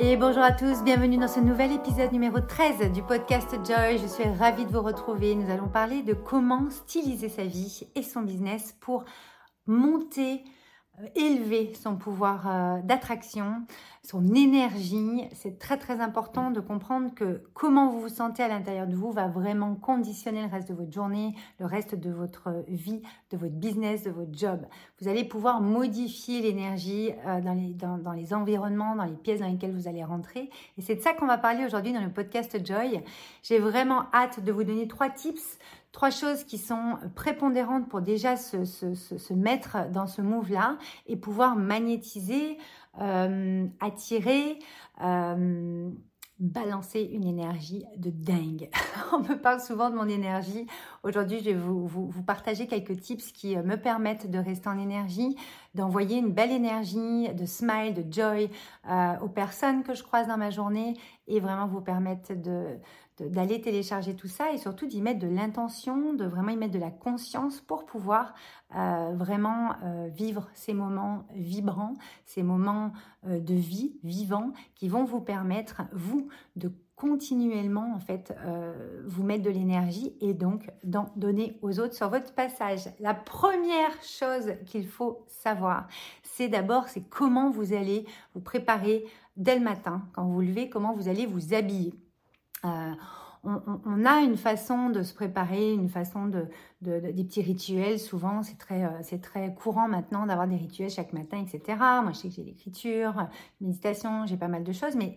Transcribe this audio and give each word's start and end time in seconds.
Et 0.00 0.16
bonjour 0.16 0.44
à 0.44 0.52
tous, 0.52 0.84
bienvenue 0.84 1.16
dans 1.16 1.26
ce 1.26 1.40
nouvel 1.40 1.72
épisode 1.72 2.12
numéro 2.12 2.38
13 2.38 2.92
du 2.92 3.02
podcast 3.02 3.50
Joy. 3.66 3.98
Je 3.98 4.06
suis 4.06 4.22
ravie 4.22 4.64
de 4.64 4.70
vous 4.70 4.80
retrouver. 4.80 5.34
Nous 5.34 5.50
allons 5.50 5.66
parler 5.66 6.04
de 6.04 6.14
comment 6.14 6.70
styliser 6.70 7.28
sa 7.28 7.42
vie 7.42 7.82
et 7.96 8.04
son 8.04 8.22
business 8.22 8.76
pour 8.78 9.04
monter 9.66 10.44
élever 11.14 11.74
son 11.74 11.96
pouvoir 11.96 12.46
euh, 12.46 12.80
d'attraction, 12.82 13.62
son 14.02 14.34
énergie. 14.34 15.28
C'est 15.32 15.58
très 15.58 15.76
très 15.76 16.00
important 16.00 16.50
de 16.50 16.60
comprendre 16.60 17.14
que 17.14 17.42
comment 17.54 17.90
vous 17.90 18.00
vous 18.00 18.08
sentez 18.08 18.42
à 18.42 18.48
l'intérieur 18.48 18.86
de 18.86 18.94
vous 18.94 19.12
va 19.12 19.28
vraiment 19.28 19.74
conditionner 19.74 20.42
le 20.42 20.48
reste 20.48 20.68
de 20.68 20.74
votre 20.74 20.92
journée, 20.92 21.34
le 21.60 21.66
reste 21.66 21.94
de 21.94 22.10
votre 22.10 22.64
vie, 22.68 23.02
de 23.30 23.36
votre 23.36 23.54
business, 23.54 24.02
de 24.02 24.10
votre 24.10 24.32
job. 24.32 24.66
Vous 25.00 25.08
allez 25.08 25.24
pouvoir 25.24 25.60
modifier 25.60 26.40
l'énergie 26.42 27.10
euh, 27.26 27.40
dans, 27.40 27.54
les, 27.54 27.74
dans 27.74 28.12
les 28.12 28.34
environnements, 28.34 28.96
dans 28.96 29.04
les 29.04 29.16
pièces 29.16 29.40
dans 29.40 29.48
lesquelles 29.48 29.74
vous 29.74 29.88
allez 29.88 30.04
rentrer. 30.04 30.50
Et 30.76 30.82
c'est 30.82 30.96
de 30.96 31.00
ça 31.00 31.12
qu'on 31.12 31.26
va 31.26 31.38
parler 31.38 31.64
aujourd'hui 31.64 31.92
dans 31.92 32.02
le 32.02 32.12
podcast 32.12 32.58
Joy. 32.64 33.02
J'ai 33.42 33.58
vraiment 33.58 34.04
hâte 34.12 34.42
de 34.42 34.52
vous 34.52 34.64
donner 34.64 34.88
trois 34.88 35.10
tips 35.10 35.58
trois 35.92 36.10
choses 36.10 36.44
qui 36.44 36.58
sont 36.58 36.98
prépondérantes 37.14 37.88
pour 37.88 38.00
déjà 38.00 38.36
se, 38.36 38.64
se, 38.64 38.94
se, 38.94 39.34
mettre 39.34 39.90
dans 39.90 40.06
ce 40.06 40.22
move-là 40.22 40.78
et 41.06 41.16
pouvoir 41.16 41.56
magnétiser, 41.56 42.58
euh, 43.00 43.66
attirer, 43.80 44.58
euh, 45.02 45.90
balancer 46.38 47.00
une 47.00 47.24
énergie 47.26 47.84
de 47.96 48.10
dingue. 48.10 48.70
On 49.12 49.20
me 49.20 49.34
parle 49.34 49.60
souvent 49.60 49.90
de 49.90 49.96
mon 49.96 50.08
énergie. 50.08 50.66
Aujourd'hui, 51.02 51.40
je 51.40 51.46
vais 51.46 51.54
vous, 51.54 51.86
vous, 51.86 52.22
partager 52.22 52.68
quelques 52.68 53.00
tips 53.00 53.32
qui 53.32 53.56
me 53.56 53.76
permettent 53.76 54.30
de 54.30 54.38
rester 54.38 54.68
en 54.68 54.78
énergie, 54.78 55.36
d'envoyer 55.74 56.18
une 56.18 56.32
belle 56.32 56.52
énergie, 56.52 57.28
de 57.32 57.44
smile, 57.44 57.94
de 57.94 58.12
joy 58.12 58.50
euh, 58.88 59.18
aux 59.20 59.28
personnes 59.28 59.82
que 59.82 59.94
je 59.94 60.04
croise 60.04 60.28
dans 60.28 60.36
ma 60.36 60.50
journée 60.50 60.94
et 61.26 61.40
vraiment 61.40 61.66
vous 61.66 61.80
permettre 61.80 62.34
de, 62.34 62.78
d'aller 63.22 63.60
télécharger 63.60 64.14
tout 64.14 64.28
ça 64.28 64.52
et 64.52 64.58
surtout 64.58 64.86
d'y 64.86 65.00
mettre 65.00 65.20
de 65.20 65.28
l'intention, 65.28 66.14
de 66.14 66.24
vraiment 66.24 66.50
y 66.50 66.56
mettre 66.56 66.74
de 66.74 66.78
la 66.78 66.90
conscience 66.90 67.60
pour 67.60 67.86
pouvoir 67.86 68.34
euh, 68.74 69.12
vraiment 69.14 69.72
euh, 69.82 70.08
vivre 70.08 70.48
ces 70.54 70.74
moments 70.74 71.24
vibrants, 71.34 71.94
ces 72.26 72.42
moments 72.42 72.92
euh, 73.26 73.40
de 73.40 73.54
vie 73.54 73.98
vivants 74.04 74.52
qui 74.74 74.88
vont 74.88 75.04
vous 75.04 75.20
permettre, 75.20 75.82
vous, 75.92 76.28
de 76.56 76.70
continuellement 76.94 77.94
en 77.94 78.00
fait 78.00 78.34
vous 79.06 79.22
mettre 79.22 79.44
de 79.44 79.50
l'énergie 79.50 80.16
et 80.20 80.34
donc 80.34 80.68
d'en 80.82 81.12
donner 81.14 81.56
aux 81.62 81.78
autres 81.78 81.94
sur 81.94 82.08
votre 82.08 82.34
passage. 82.34 82.88
La 82.98 83.14
première 83.14 84.02
chose 84.02 84.54
qu'il 84.66 84.84
faut 84.84 85.24
savoir, 85.28 85.86
c'est 86.24 86.48
d'abord 86.48 86.88
c'est 86.88 87.08
comment 87.08 87.50
vous 87.50 87.72
allez 87.72 88.04
vous 88.34 88.40
préparer 88.40 89.04
dès 89.36 89.56
le 89.56 89.64
matin 89.64 90.02
quand 90.12 90.24
vous 90.24 90.32
vous 90.32 90.40
levez, 90.40 90.68
comment 90.68 90.92
vous 90.92 91.08
allez 91.08 91.24
vous 91.24 91.54
habiller. 91.54 91.94
Euh, 92.64 92.92
on, 93.44 94.04
a 94.04 94.20
une 94.20 94.36
façon 94.36 94.90
de 94.90 95.02
se 95.02 95.14
préparer, 95.14 95.72
une 95.72 95.88
façon 95.88 96.26
de, 96.26 96.46
des 96.80 97.24
petits 97.24 97.42
rituels. 97.42 97.98
Souvent, 97.98 98.42
c'est 98.42 98.58
très, 98.58 98.84
euh, 98.84 98.90
c'est 99.02 99.20
très 99.20 99.54
courant 99.54 99.88
maintenant 99.88 100.26
d'avoir 100.26 100.48
des 100.48 100.56
rituels 100.56 100.90
chaque 100.90 101.12
matin, 101.12 101.38
etc. 101.40 101.78
Moi, 102.02 102.10
je 102.12 102.18
sais 102.18 102.28
que 102.28 102.34
j'ai 102.34 102.44
l'écriture, 102.44 103.28
méditation, 103.60 104.26
j'ai 104.26 104.36
pas 104.36 104.48
mal 104.48 104.64
de 104.64 104.72
choses, 104.72 104.96
mais 104.96 105.16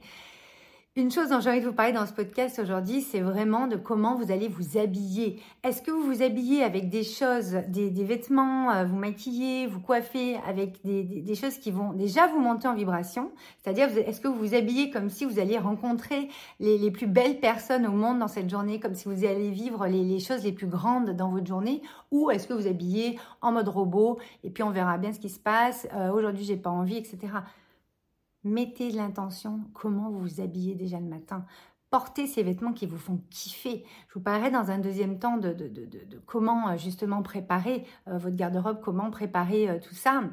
une 0.98 1.10
chose 1.10 1.30
dont 1.30 1.40
j'ai 1.40 1.50
envie 1.50 1.62
de 1.62 1.66
vous 1.66 1.74
parler 1.74 1.94
dans 1.94 2.06
ce 2.06 2.12
podcast 2.12 2.60
aujourd'hui, 2.60 3.00
c'est 3.00 3.22
vraiment 3.22 3.68
de 3.68 3.78
comment 3.78 4.16
vous 4.16 4.30
allez 4.30 4.50
vous 4.50 4.78
habiller. 4.78 5.42
Est-ce 5.64 5.82
que 5.82 5.90
vous 5.90 6.04
vous 6.04 6.22
habillez 6.22 6.64
avec 6.64 6.90
des 6.90 7.06
choses, 7.06 7.56
des, 7.70 8.04
vêtements, 8.04 8.70
euh, 8.72 8.84
vous 8.84 8.98
maquillez, 8.98 9.68
vous 9.68 9.80
coiffez 9.80 10.36
avec 10.46 10.84
des, 10.84 11.36
choses 11.36 11.58
qui 11.60 11.72
vont 11.72 11.94
déjà 11.94 12.28
vous 12.28 12.42
monter 12.42 12.68
en 12.68 12.76
vibration? 12.76 13.32
C'est-à-dire, 13.60 13.88
est-ce 14.06 14.20
que 14.20 14.28
vous 14.28 14.36
vous 14.36 14.54
habillez 14.54 14.92
comme 14.92 15.10
si 15.10 15.24
vous 15.24 15.40
alliez 15.40 15.58
rencontrer 15.58 16.28
les, 16.60 16.92
plus 16.92 17.08
belles 17.08 17.40
personnes 17.40 17.88
au 17.88 17.94
monde 17.94 18.20
dans 18.20 18.28
cette 18.28 18.50
journée, 18.50 18.82
comme 18.82 18.94
si 18.94 19.08
vous 19.08 19.24
alliez 19.24 19.50
vivre 19.50 19.88
les, 19.88 20.20
choses 20.20 20.44
les 20.44 20.52
plus 20.52 20.68
grandes 20.68 21.12
dans 21.12 21.30
votre 21.30 21.48
journée? 21.48 21.82
Ou 22.12 22.32
est-ce 22.32 22.48
que 22.48 22.54
vous 22.54 22.68
habillez 22.68 23.18
en 23.42 23.54
mode 23.54 23.70
robot 23.70 24.20
et 24.44 24.50
puis 24.50 24.62
on 24.62 24.72
verra 24.72 24.98
bien 24.98 25.14
ce 25.14 25.22
qui 25.22 25.30
se 25.30 25.40
passe 25.40 25.88
euh, 25.94 26.12
Aujourd'hui, 26.12 26.44
j'ai 26.44 26.58
pas 26.58 26.70
envie, 26.70 26.98
etc. 26.98 27.30
Mettez 28.44 28.92
de 28.92 28.98
l'intention, 28.98 29.60
comment 29.74 30.10
vous 30.10 30.20
vous 30.20 30.42
habillez 30.42 30.74
déjà 30.74 31.00
le 31.00 31.06
matin. 31.06 31.46
Portez 31.92 32.26
ces 32.26 32.42
vêtements 32.42 32.72
qui 32.72 32.88
vous 32.88 32.98
font 32.98 33.20
kiffer. 33.30 33.84
Je 34.08 34.14
vous 34.14 34.22
parlerai 34.22 34.50
dans 34.50 34.72
un 34.72 34.80
deuxième 34.80 35.20
temps 35.20 35.38
de, 35.38 35.56
comment 36.26 36.70
euh, 36.70 36.78
justement 36.78 37.22
préparer 37.22 37.86
euh, 38.08 38.18
votre 38.18 38.38
garde-robe, 38.38 38.80
comment 38.82 39.12
préparer 39.12 39.70
euh, 39.70 39.78
tout 39.78 39.94
ça. 39.94 40.24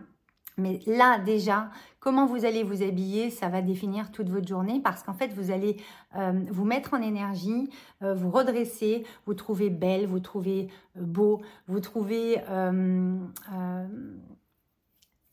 Mais 0.56 0.80
là 0.86 1.18
déjà, 1.18 1.70
comment 1.98 2.26
vous 2.26 2.44
allez 2.44 2.62
vous 2.62 2.82
habiller, 2.82 3.30
ça 3.30 3.48
va 3.48 3.60
définir 3.60 4.10
toute 4.10 4.28
votre 4.28 4.48
journée 4.48 4.80
parce 4.82 5.02
qu'en 5.02 5.12
fait, 5.12 5.28
vous 5.28 5.52
allez 5.52 5.76
vous 6.50 6.64
mettre 6.64 6.94
en 6.94 7.00
énergie, 7.00 7.70
vous 8.00 8.30
redresser, 8.32 9.06
vous 9.24 9.34
trouver 9.34 9.70
belle, 9.70 10.08
vous 10.08 10.18
trouver 10.18 10.66
beau, 10.96 11.40
vous 11.68 11.78
trouver 11.78 12.42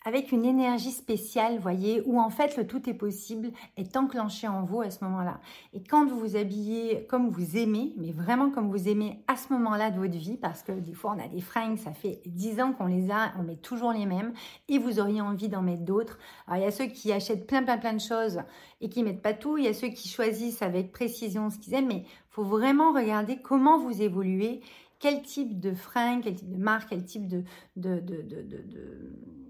avec 0.05 0.31
une 0.31 0.45
énergie 0.45 0.91
spéciale, 0.91 1.57
voyez, 1.59 2.03
où 2.05 2.19
en 2.19 2.29
fait 2.29 2.55
le 2.57 2.67
tout 2.67 2.87
est 2.87 2.93
possible 2.93 3.49
est 3.75 3.97
enclenché 3.97 4.47
en 4.47 4.63
vous 4.63 4.81
à 4.81 4.91
ce 4.91 5.03
moment-là. 5.03 5.41
Et 5.73 5.81
quand 5.81 6.05
vous 6.05 6.19
vous 6.19 6.35
habillez 6.35 7.05
comme 7.07 7.29
vous 7.29 7.57
aimez, 7.57 7.93
mais 7.97 8.11
vraiment 8.11 8.51
comme 8.51 8.69
vous 8.69 8.87
aimez 8.87 9.23
à 9.27 9.35
ce 9.35 9.51
moment-là 9.53 9.89
de 9.89 9.99
votre 9.99 10.17
vie, 10.17 10.37
parce 10.37 10.61
que 10.61 10.71
des 10.71 10.93
fois 10.93 11.15
on 11.17 11.23
a 11.23 11.27
des 11.27 11.41
fringues, 11.41 11.77
ça 11.77 11.91
fait 11.91 12.21
10 12.27 12.61
ans 12.61 12.73
qu'on 12.73 12.85
les 12.85 13.09
a, 13.09 13.33
on 13.39 13.43
met 13.43 13.55
toujours 13.55 13.91
les 13.93 14.05
mêmes, 14.05 14.33
et 14.69 14.77
vous 14.77 14.99
auriez 14.99 15.21
envie 15.21 15.49
d'en 15.49 15.63
mettre 15.63 15.83
d'autres. 15.83 16.19
Alors 16.47 16.61
il 16.61 16.65
y 16.65 16.67
a 16.67 16.71
ceux 16.71 16.85
qui 16.85 17.11
achètent 17.11 17.47
plein 17.47 17.63
plein 17.63 17.79
plein 17.79 17.93
de 17.93 17.99
choses 17.99 18.41
et 18.81 18.89
qui 18.89 19.03
mettent 19.03 19.23
pas 19.23 19.33
tout, 19.33 19.57
il 19.57 19.65
y 19.65 19.67
a 19.67 19.73
ceux 19.73 19.87
qui 19.87 20.07
choisissent 20.07 20.61
avec 20.61 20.91
précision 20.91 21.49
ce 21.49 21.57
qu'ils 21.57 21.73
aiment, 21.73 21.87
mais 21.87 22.05
faut 22.29 22.43
vraiment 22.43 22.93
regarder 22.93 23.37
comment 23.37 23.79
vous 23.79 24.03
évoluez, 24.03 24.61
quel 24.99 25.23
type 25.23 25.59
de 25.59 25.73
fringues, 25.73 26.21
quel 26.23 26.35
type 26.35 26.51
de 26.51 26.61
marque, 26.61 26.89
quel 26.89 27.03
type 27.03 27.27
de, 27.27 27.43
de, 27.75 27.99
de, 27.99 28.21
de 28.21 29.44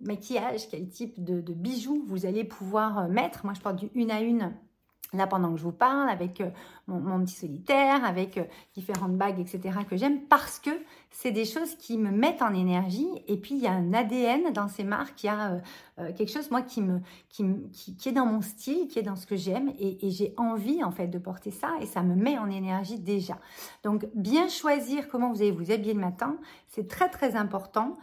maquillage, 0.00 0.68
quel 0.70 0.88
type 0.88 1.22
de, 1.22 1.40
bijoux 1.52 2.04
vous 2.06 2.26
allez 2.26 2.44
pouvoir 2.44 2.98
euh, 2.98 3.08
mettre? 3.08 3.44
Moi, 3.44 3.54
je 3.54 3.60
porte 3.60 3.76
du 3.76 3.90
une 3.94 4.10
à 4.10 4.20
une 4.20 4.54
là 5.14 5.26
pendant 5.26 5.50
que 5.52 5.56
je 5.56 5.62
vous 5.62 5.72
parle, 5.72 6.10
avec 6.10 6.42
euh, 6.42 6.50
mon, 6.86 7.24
petit 7.24 7.34
solitaire, 7.34 8.04
avec 8.04 8.36
euh, 8.36 8.44
différentes 8.74 9.16
bagues, 9.16 9.40
etc. 9.40 9.78
que 9.88 9.96
j'aime, 9.96 10.20
parce 10.28 10.58
que 10.58 10.70
c'est 11.10 11.30
des 11.30 11.46
choses 11.46 11.76
qui 11.76 11.96
me 11.96 12.10
mettent 12.10 12.42
en 12.42 12.52
énergie. 12.52 13.08
Et 13.26 13.38
puis, 13.38 13.54
il 13.54 13.62
y 13.62 13.66
a 13.66 13.72
un 13.72 13.94
ADN 13.94 14.52
dans 14.52 14.68
ces 14.68 14.84
marques, 14.84 15.24
il 15.24 15.28
y 15.28 15.30
a 15.30 15.62
quelque 16.12 16.30
chose, 16.30 16.50
moi, 16.50 16.60
qui, 16.60 16.82
me, 16.82 17.00
qui, 17.30 17.42
est 18.06 18.12
dans 18.12 18.26
mon 18.26 18.42
style, 18.42 18.86
qui 18.86 18.98
est 18.98 19.02
dans 19.02 19.16
ce 19.16 19.26
que 19.26 19.34
j'aime, 19.34 19.72
et, 19.78 20.06
et 20.06 20.10
j'ai 20.10 20.34
envie, 20.36 20.84
en 20.84 20.90
fait, 20.90 21.06
de 21.06 21.18
porter 21.18 21.52
ça, 21.52 21.70
et 21.80 21.86
ça 21.86 22.02
me 22.02 22.14
met 22.14 22.38
en 22.38 22.50
énergie 22.50 22.98
déjà. 22.98 23.38
Donc, 23.84 24.06
bien 24.14 24.48
choisir 24.48 25.08
comment 25.08 25.32
vous 25.32 25.40
allez 25.40 25.52
vous 25.52 25.72
habiller 25.72 25.94
le 25.94 26.00
matin, 26.00 26.36
c'est 26.66 26.86
très, 26.86 27.08
très 27.08 27.34
important. 27.34 27.96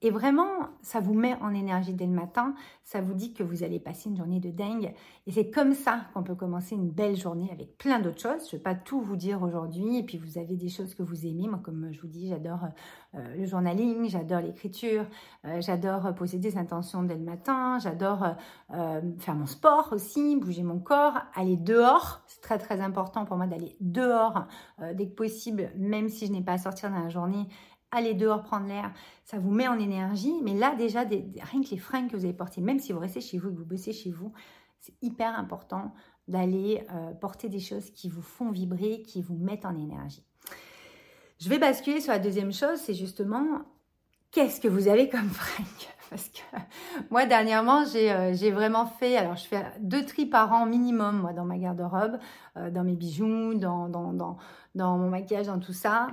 Et 0.00 0.10
vraiment, 0.10 0.46
ça 0.80 1.00
vous 1.00 1.14
met 1.14 1.34
en 1.42 1.52
énergie 1.52 1.92
dès 1.92 2.06
le 2.06 2.12
matin, 2.12 2.54
ça 2.84 3.00
vous 3.00 3.14
dit 3.14 3.32
que 3.32 3.42
vous 3.42 3.64
allez 3.64 3.80
passer 3.80 4.08
une 4.08 4.16
journée 4.16 4.38
de 4.38 4.50
dingue. 4.50 4.94
Et 5.26 5.32
c'est 5.32 5.50
comme 5.50 5.74
ça 5.74 6.02
qu'on 6.14 6.22
peut 6.22 6.36
commencer 6.36 6.76
une 6.76 6.88
belle 6.88 7.16
journée 7.16 7.50
avec 7.50 7.76
plein 7.78 7.98
d'autres 7.98 8.20
choses. 8.20 8.48
Je 8.48 8.54
ne 8.54 8.58
vais 8.58 8.62
pas 8.62 8.76
tout 8.76 9.00
vous 9.00 9.16
dire 9.16 9.42
aujourd'hui, 9.42 9.98
et 9.98 10.04
puis 10.04 10.16
vous 10.16 10.38
avez 10.38 10.54
des 10.54 10.68
choses 10.68 10.94
que 10.94 11.02
vous 11.02 11.26
aimez. 11.26 11.48
Moi, 11.48 11.60
comme 11.64 11.88
je 11.90 12.00
vous 12.00 12.06
dis, 12.06 12.28
j'adore 12.28 12.68
euh, 13.16 13.36
le 13.36 13.44
journaling, 13.44 14.08
j'adore 14.08 14.40
l'écriture, 14.40 15.04
euh, 15.44 15.60
j'adore 15.60 16.14
poser 16.14 16.38
des 16.38 16.56
intentions 16.56 17.02
dès 17.02 17.16
le 17.16 17.24
matin, 17.24 17.78
j'adore 17.80 18.24
euh, 18.72 19.00
faire 19.18 19.34
mon 19.34 19.46
sport 19.46 19.88
aussi, 19.90 20.36
bouger 20.36 20.62
mon 20.62 20.78
corps, 20.78 21.18
aller 21.34 21.56
dehors. 21.56 22.22
C'est 22.28 22.40
très 22.40 22.58
très 22.58 22.80
important 22.80 23.24
pour 23.24 23.36
moi 23.36 23.48
d'aller 23.48 23.76
dehors 23.80 24.46
dès 24.94 25.08
que 25.08 25.14
possible, 25.14 25.70
même 25.76 26.08
si 26.08 26.26
je 26.26 26.32
n'ai 26.32 26.42
pas 26.42 26.52
à 26.52 26.58
sortir 26.58 26.90
dans 26.90 27.00
la 27.00 27.08
journée 27.08 27.48
aller 27.90 28.14
dehors 28.14 28.42
prendre 28.42 28.66
l'air, 28.66 28.92
ça 29.24 29.38
vous 29.38 29.50
met 29.50 29.68
en 29.68 29.78
énergie. 29.78 30.34
Mais 30.42 30.54
là, 30.54 30.74
déjà, 30.74 31.00
rien 31.00 31.62
que 31.62 31.70
les 31.70 31.78
fringues 31.78 32.10
que 32.10 32.16
vous 32.16 32.24
avez 32.24 32.34
portées, 32.34 32.60
même 32.60 32.78
si 32.78 32.92
vous 32.92 32.98
restez 32.98 33.20
chez 33.20 33.38
vous, 33.38 33.50
que 33.50 33.56
vous 33.56 33.64
bossez 33.64 33.92
chez 33.92 34.10
vous, 34.10 34.32
c'est 34.80 34.94
hyper 35.02 35.38
important 35.38 35.92
d'aller 36.28 36.86
euh, 36.92 37.12
porter 37.14 37.48
des 37.48 37.60
choses 37.60 37.90
qui 37.90 38.08
vous 38.08 38.22
font 38.22 38.50
vibrer, 38.50 39.02
qui 39.02 39.22
vous 39.22 39.36
mettent 39.36 39.64
en 39.64 39.76
énergie. 39.76 40.24
Je 41.40 41.48
vais 41.48 41.58
basculer 41.58 42.00
sur 42.00 42.12
la 42.12 42.18
deuxième 42.18 42.52
chose, 42.52 42.78
c'est 42.78 42.94
justement 42.94 43.62
qu'est-ce 44.30 44.60
que 44.60 44.68
vous 44.68 44.88
avez 44.88 45.08
comme 45.08 45.28
fringues? 45.28 45.66
Parce 46.10 46.28
que 46.30 46.40
moi 47.10 47.26
dernièrement 47.26 47.84
euh, 47.94 48.32
j'ai 48.32 48.50
vraiment 48.50 48.86
fait 48.86 49.18
alors 49.18 49.36
je 49.36 49.46
fais 49.46 49.62
deux 49.80 50.06
tri 50.06 50.24
par 50.24 50.50
an 50.54 50.64
minimum 50.64 51.20
moi 51.20 51.34
dans 51.34 51.44
ma 51.44 51.58
garde-robe 51.58 52.18
euh, 52.56 52.70
dans 52.70 52.82
mes 52.82 52.94
bijoux 52.94 53.52
dans 53.52 53.88
mon 54.74 55.10
maquillage 55.10 55.48
dans 55.48 55.58
tout 55.58 55.74
ça 55.74 56.08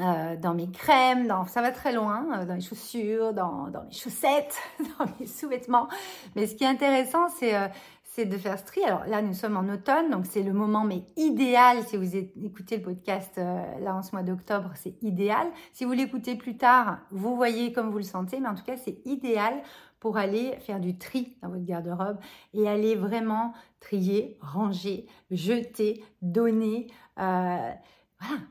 euh, 0.00 0.36
dans 0.36 0.54
mes 0.54 0.70
crèmes, 0.70 1.30
ça 1.48 1.60
va 1.60 1.70
très 1.70 1.92
loin, 1.92 2.26
euh, 2.32 2.46
dans 2.46 2.54
les 2.54 2.62
chaussures, 2.62 3.34
dans, 3.34 3.68
dans 3.68 3.84
mes 3.84 3.92
chaussettes, 3.92 4.56
dans 4.98 5.04
mes 5.20 5.26
sous-vêtements. 5.26 5.86
Mais 6.34 6.46
ce 6.46 6.54
qui 6.54 6.64
est 6.64 6.68
intéressant, 6.68 7.28
c'est 7.28 7.54
euh, 7.54 7.68
de 8.16 8.38
faire 8.38 8.58
ce 8.58 8.64
tri. 8.64 8.82
Alors 8.84 9.04
là, 9.06 9.20
nous 9.20 9.34
sommes 9.34 9.56
en 9.56 9.68
automne, 9.70 10.10
donc 10.10 10.24
c'est 10.24 10.42
le 10.42 10.54
moment, 10.54 10.84
mais 10.84 11.02
idéal, 11.16 11.82
si 11.86 11.96
vous 11.98 12.16
écoutez 12.16 12.78
le 12.78 12.82
podcast 12.82 13.38
là 13.38 13.94
en 13.94 14.02
ce 14.02 14.12
mois 14.12 14.22
d'octobre, 14.22 14.70
c'est 14.74 15.02
idéal. 15.02 15.46
Si 15.72 15.86
vous 15.86 15.92
l'écoutez 15.92 16.36
plus 16.36 16.58
tard, 16.58 16.98
vous 17.10 17.36
voyez 17.36 17.72
comme 17.72 17.90
vous 17.90 17.96
le 17.96 18.04
sentez, 18.04 18.38
mais 18.38 18.48
en 18.48 18.54
tout 18.54 18.64
cas, 18.64 18.76
c'est 18.76 18.98
idéal 19.06 19.54
pour 19.98 20.18
aller 20.18 20.56
faire 20.60 20.78
du 20.78 20.98
tri 20.98 21.38
dans 21.42 21.48
votre 21.48 21.64
garde-robe 21.64 22.18
et 22.52 22.68
aller 22.68 22.96
vraiment 22.96 23.54
trier, 23.80 24.36
ranger, 24.42 25.06
jeter, 25.30 26.04
donner. 26.20 26.88
Voilà, 27.16 27.78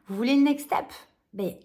vous 0.07 0.15
voulez 0.15 0.35
le 0.35 0.41
next 0.41 0.65
step? 0.65 0.85
Mais 1.33 1.59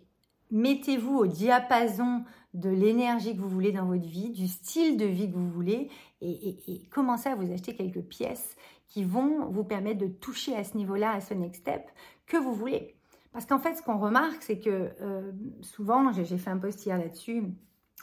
mettez-vous 0.50 1.16
au 1.16 1.26
diapason 1.26 2.24
de 2.54 2.70
l'énergie 2.70 3.36
que 3.36 3.40
vous 3.40 3.48
voulez 3.48 3.72
dans 3.72 3.84
votre 3.84 4.06
vie, 4.06 4.30
du 4.30 4.48
style 4.48 4.96
de 4.96 5.04
vie 5.04 5.30
que 5.30 5.36
vous 5.36 5.50
voulez 5.50 5.90
et, 6.22 6.82
commencez 6.90 7.28
à 7.28 7.34
vous 7.34 7.52
acheter 7.52 7.74
quelques 7.74 8.02
pièces 8.02 8.56
qui 8.88 9.04
vont 9.04 9.46
vous 9.50 9.64
permettre 9.64 9.98
de 9.98 10.06
toucher 10.06 10.56
à 10.56 10.64
ce 10.64 10.76
niveau-là, 10.76 11.12
à 11.12 11.20
ce 11.20 11.34
next 11.34 11.62
step 11.62 11.82
que 12.26 12.36
vous 12.36 12.54
voulez. 12.54 12.96
Parce 13.32 13.44
qu'en 13.44 13.58
fait, 13.58 13.74
ce 13.74 13.82
qu'on 13.82 13.98
remarque, 13.98 14.42
c'est 14.42 14.58
que 14.58 14.90
euh, 15.02 15.32
souvent, 15.60 16.10
j'ai 16.12 16.38
fait 16.38 16.50
un 16.50 16.56
post 16.56 16.86
hier 16.86 16.96
là-dessus, 16.96 17.44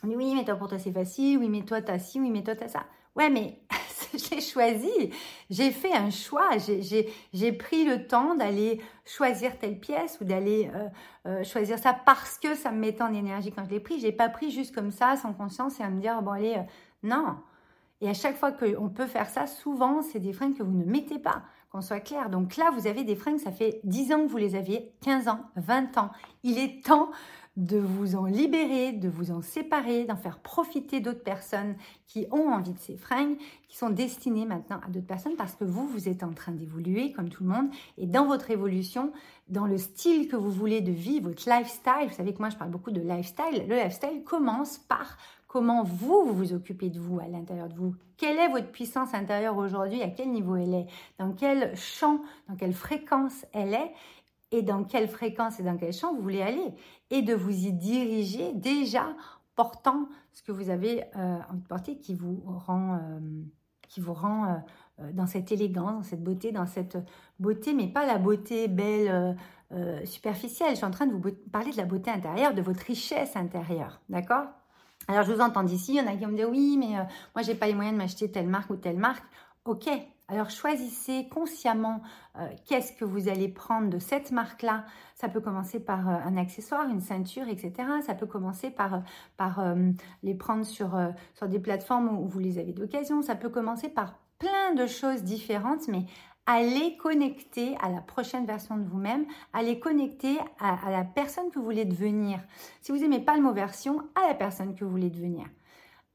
on 0.03 0.07
dit 0.07 0.15
oui, 0.15 0.33
mais 0.35 0.43
toi 0.43 0.55
pour 0.55 0.67
toi 0.67 0.79
c'est 0.79 0.91
facile, 0.91 1.37
oui, 1.37 1.49
mais 1.49 1.63
toi 1.63 1.81
t'as 1.81 1.97
ci, 1.97 2.19
oui, 2.19 2.29
mais 2.29 2.43
toi 2.43 2.55
t'as 2.55 2.67
ça. 2.67 2.85
Ouais, 3.15 3.29
mais 3.29 3.59
j'ai 4.29 4.41
choisi, 4.41 5.11
j'ai 5.49 5.71
fait 5.71 5.93
un 5.93 6.09
choix, 6.09 6.49
j'ai 6.57 7.51
pris 7.51 7.85
le 7.85 8.07
temps 8.07 8.35
d'aller 8.35 8.81
choisir 9.05 9.57
telle 9.57 9.79
pièce 9.79 10.17
ou 10.21 10.25
d'aller 10.25 10.69
euh, 10.73 10.87
euh, 11.27 11.43
choisir 11.43 11.79
ça 11.79 11.93
parce 11.93 12.37
que 12.37 12.55
ça 12.55 12.71
me 12.71 12.79
mettait 12.79 13.03
en 13.03 13.13
énergie 13.13 13.51
quand 13.51 13.65
je 13.65 13.69
l'ai 13.69 13.79
pris. 13.79 13.99
Je 13.99 14.05
l'ai 14.05 14.11
pas 14.11 14.29
pris 14.29 14.51
juste 14.51 14.73
comme 14.73 14.91
ça, 14.91 15.15
sans 15.15 15.33
conscience, 15.33 15.79
et 15.79 15.83
à 15.83 15.89
me 15.89 15.99
dire, 15.99 16.21
bon 16.21 16.31
allez, 16.31 16.55
euh, 16.55 16.63
non. 17.03 17.37
Et 18.01 18.09
à 18.09 18.13
chaque 18.13 18.35
fois 18.35 18.51
qu'on 18.51 18.89
peut 18.89 19.07
faire 19.07 19.29
ça, 19.29 19.47
souvent, 19.47 20.01
c'est 20.01 20.19
des 20.19 20.33
fringues 20.33 20.57
que 20.57 20.63
vous 20.63 20.77
ne 20.77 20.83
mettez 20.83 21.19
pas, 21.19 21.43
qu'on 21.71 21.81
soit 21.81 22.01
clair. 22.01 22.29
Donc 22.29 22.57
là, 22.57 22.69
vous 22.71 22.85
avez 22.85 23.03
des 23.03 23.15
fringues, 23.15 23.39
ça 23.39 23.51
fait 23.51 23.79
10 23.85 24.13
ans 24.13 24.23
que 24.23 24.27
vous 24.27 24.37
les 24.37 24.55
aviez, 24.55 24.93
15 25.01 25.29
ans, 25.29 25.39
20 25.55 25.97
ans. 25.97 26.11
Il 26.43 26.57
est 26.57 26.83
temps 26.83 27.11
de 27.55 27.77
vous 27.77 28.15
en 28.15 28.25
libérer, 28.25 28.93
de 28.93 29.07
vous 29.07 29.29
en 29.29 29.41
séparer, 29.41 30.05
d'en 30.05 30.15
faire 30.15 30.39
profiter 30.39 31.01
d'autres 31.01 31.23
personnes 31.23 31.75
qui 32.07 32.25
ont 32.31 32.49
envie 32.49 32.73
de 32.73 32.79
ces 32.79 32.97
fringues, 32.97 33.37
qui 33.67 33.77
sont 33.77 33.91
destinées 33.91 34.45
maintenant 34.45 34.79
à 34.85 34.89
d'autres 34.89 35.05
personnes 35.05 35.35
parce 35.35 35.55
que 35.55 35.63
vous, 35.63 35.87
vous 35.87 36.09
êtes 36.09 36.23
en 36.23 36.33
train 36.33 36.51
d'évoluer 36.51 37.11
comme 37.11 37.29
tout 37.29 37.43
le 37.43 37.49
monde. 37.49 37.67
Et 37.97 38.07
dans 38.07 38.25
votre 38.25 38.49
évolution, 38.49 39.11
dans 39.49 39.67
le 39.67 39.77
style 39.77 40.27
que 40.27 40.35
vous 40.35 40.51
voulez 40.51 40.81
de 40.81 40.91
vie, 40.91 41.19
votre 41.19 41.47
lifestyle, 41.47 42.07
vous 42.07 42.15
savez 42.15 42.33
que 42.33 42.39
moi 42.39 42.49
je 42.49 42.57
parle 42.57 42.71
beaucoup 42.71 42.91
de 42.91 43.01
lifestyle, 43.01 43.67
le 43.67 43.75
lifestyle 43.75 44.23
commence 44.23 44.79
par 44.79 45.17
comment 45.47 45.83
vous, 45.83 46.23
vous 46.25 46.33
vous 46.33 46.53
occupez 46.53 46.89
de 46.89 46.99
vous 46.99 47.19
à 47.19 47.27
l'intérieur 47.27 47.69
de 47.69 47.75
vous. 47.75 47.93
Quelle 48.17 48.39
est 48.39 48.47
votre 48.47 48.71
puissance 48.71 49.13
intérieure 49.13 49.57
aujourd'hui? 49.57 50.01
À 50.01 50.09
quel 50.09 50.31
niveau 50.31 50.55
elle 50.55 50.73
est? 50.73 50.87
Dans 51.19 51.31
quel 51.33 51.75
champ 51.75 52.21
Dans 52.49 52.55
quelle 52.55 52.73
fréquence 52.73 53.45
elle 53.53 53.75
est? 53.75 53.91
Et 54.53 54.61
dans 54.61 54.83
quelle 54.83 55.09
fréquence 55.09 55.59
et 55.59 55.63
dans 55.63 55.75
quel 55.75 55.91
champ 55.91 56.13
vous 56.13 56.21
voulez 56.21 56.43
aller 56.43 56.73
et 57.09 57.23
de 57.23 57.33
vous 57.33 57.65
y 57.65 57.73
diriger 57.73 58.53
déjà 58.53 59.15
portant 59.55 60.07
ce 60.31 60.43
que 60.43 60.51
vous 60.51 60.69
avez 60.69 61.03
euh, 61.15 61.39
envie 61.49 61.61
de 61.61 61.67
porter 61.67 61.97
qui 61.97 62.13
vous 62.13 62.41
rend, 62.45 62.93
euh, 62.93 63.19
qui 63.89 63.99
vous 63.99 64.13
rend 64.13 64.63
euh, 64.99 65.11
dans 65.11 65.25
cette 65.25 65.51
élégance, 65.51 65.91
dans 65.91 66.03
cette 66.03 66.23
beauté, 66.23 66.51
dans 66.51 66.67
cette 66.67 66.97
beauté, 67.39 67.73
mais 67.73 67.87
pas 67.87 68.05
la 68.05 68.17
beauté 68.17 68.67
belle, 68.67 69.35
superficielle. 70.05 70.69
Je 70.71 70.75
suis 70.75 70.85
en 70.85 70.91
train 70.91 71.07
de 71.07 71.13
vous 71.13 71.31
parler 71.51 71.71
de 71.71 71.77
la 71.77 71.85
beauté 71.85 72.11
intérieure, 72.11 72.53
de 72.53 72.61
votre 72.61 72.81
richesse 72.81 73.35
intérieure, 73.35 74.01
d'accord? 74.07 74.45
Alors, 75.07 75.23
je 75.23 75.33
vous 75.33 75.41
entends 75.41 75.63
d'ici, 75.63 75.95
il 75.95 75.97
y 75.97 76.01
en 76.01 76.05
a 76.05 76.15
qui 76.15 76.27
me 76.27 76.35
dire 76.35 76.47
oui, 76.47 76.77
mais 76.77 76.93
moi, 77.33 77.41
j'ai 77.41 77.55
pas 77.55 77.65
les 77.65 77.73
moyens 77.73 77.95
de 77.95 77.97
m'acheter 77.97 78.29
telle 78.31 78.47
marque 78.47 78.69
ou 78.69 78.75
telle 78.75 78.99
marque. 78.99 79.25
Ok, 79.65 79.87
alors 80.27 80.49
choisissez 80.49 81.29
consciemment 81.29 82.01
euh, 82.37 82.49
qu'est-ce 82.65 82.91
que 82.91 83.05
vous 83.05 83.29
allez 83.29 83.47
prendre 83.47 83.89
de 83.89 83.97
cette 83.97 84.31
marque-là. 84.31 84.85
Ça 85.15 85.29
peut 85.29 85.39
commencer 85.39 85.79
par 85.79 86.09
euh, 86.09 86.17
un 86.25 86.35
accessoire, 86.35 86.89
une 86.89 86.99
ceinture, 86.99 87.47
etc. 87.47 87.73
Ça 88.05 88.13
peut 88.13 88.25
commencer 88.25 88.71
par, 88.71 89.03
euh, 89.59 89.91
les 90.21 90.35
prendre 90.35 90.65
sur, 90.65 90.99
sur 91.33 91.47
des 91.47 91.59
plateformes 91.59 92.09
où 92.09 92.27
vous 92.27 92.39
les 92.39 92.57
avez 92.57 92.73
d'occasion. 92.73 93.21
Ça 93.21 93.35
peut 93.35 93.47
commencer 93.47 93.87
par 93.87 94.19
plein 94.37 94.73
de 94.75 94.85
choses 94.85 95.23
différentes, 95.23 95.87
mais 95.87 96.07
allez 96.45 96.97
connecter 96.97 97.77
à 97.81 97.89
la 97.89 98.01
prochaine 98.01 98.45
version 98.45 98.75
de 98.75 98.83
vous-même, 98.83 99.25
allez 99.53 99.79
connecter 99.79 100.39
à, 100.59 100.87
à, 100.87 100.91
la 100.91 101.05
personne 101.05 101.49
que 101.51 101.59
vous 101.59 101.65
voulez 101.65 101.85
devenir. 101.85 102.41
Si 102.81 102.91
vous 102.91 102.97
n'aimez 102.97 103.21
pas 103.21 103.37
le 103.37 103.41
mot 103.41 103.53
version, 103.53 104.09
à 104.15 104.27
la 104.27 104.33
personne 104.33 104.75
que 104.75 104.83
vous 104.83 104.91
voulez 104.91 105.09
devenir. 105.09 105.45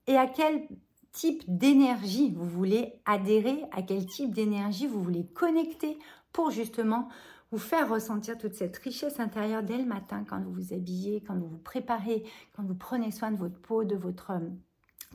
Et 0.07 0.19
à 0.19 0.27
quel 0.27 0.69
type 1.13 1.43
d'énergie 1.47 2.33
vous 2.37 2.49
voulez 2.49 3.01
adhérer, 3.05 3.65
à 3.73 3.83
quel 3.83 4.07
type 4.07 4.33
d'énergie 4.35 4.87
vous 4.87 5.03
voulez 5.03 5.27
connecter 5.27 5.99
pour 6.33 6.51
justement 6.51 7.09
vous 7.51 7.59
faire 7.59 7.89
ressentir 7.89 8.37
toute 8.37 8.55
cette 8.55 8.77
richesse 8.77 9.21
intérieure 9.21 9.63
dès 9.63 9.79
le 9.79 9.87
matin 9.87 10.25
quand 10.29 10.41
vous 10.41 10.53
vous 10.53 10.75
habillez, 10.75 11.23
quand 11.23 11.35
vous 11.35 11.49
vous 11.49 11.59
préparez, 11.59 12.25
quand 12.55 12.63
vous 12.63 12.75
prenez 12.75 13.11
soin 13.11 13.31
de 13.31 13.39
votre 13.39 13.59
peau, 13.61 13.85
de 13.85 13.97
votre 13.97 14.33
euh, 14.33 14.41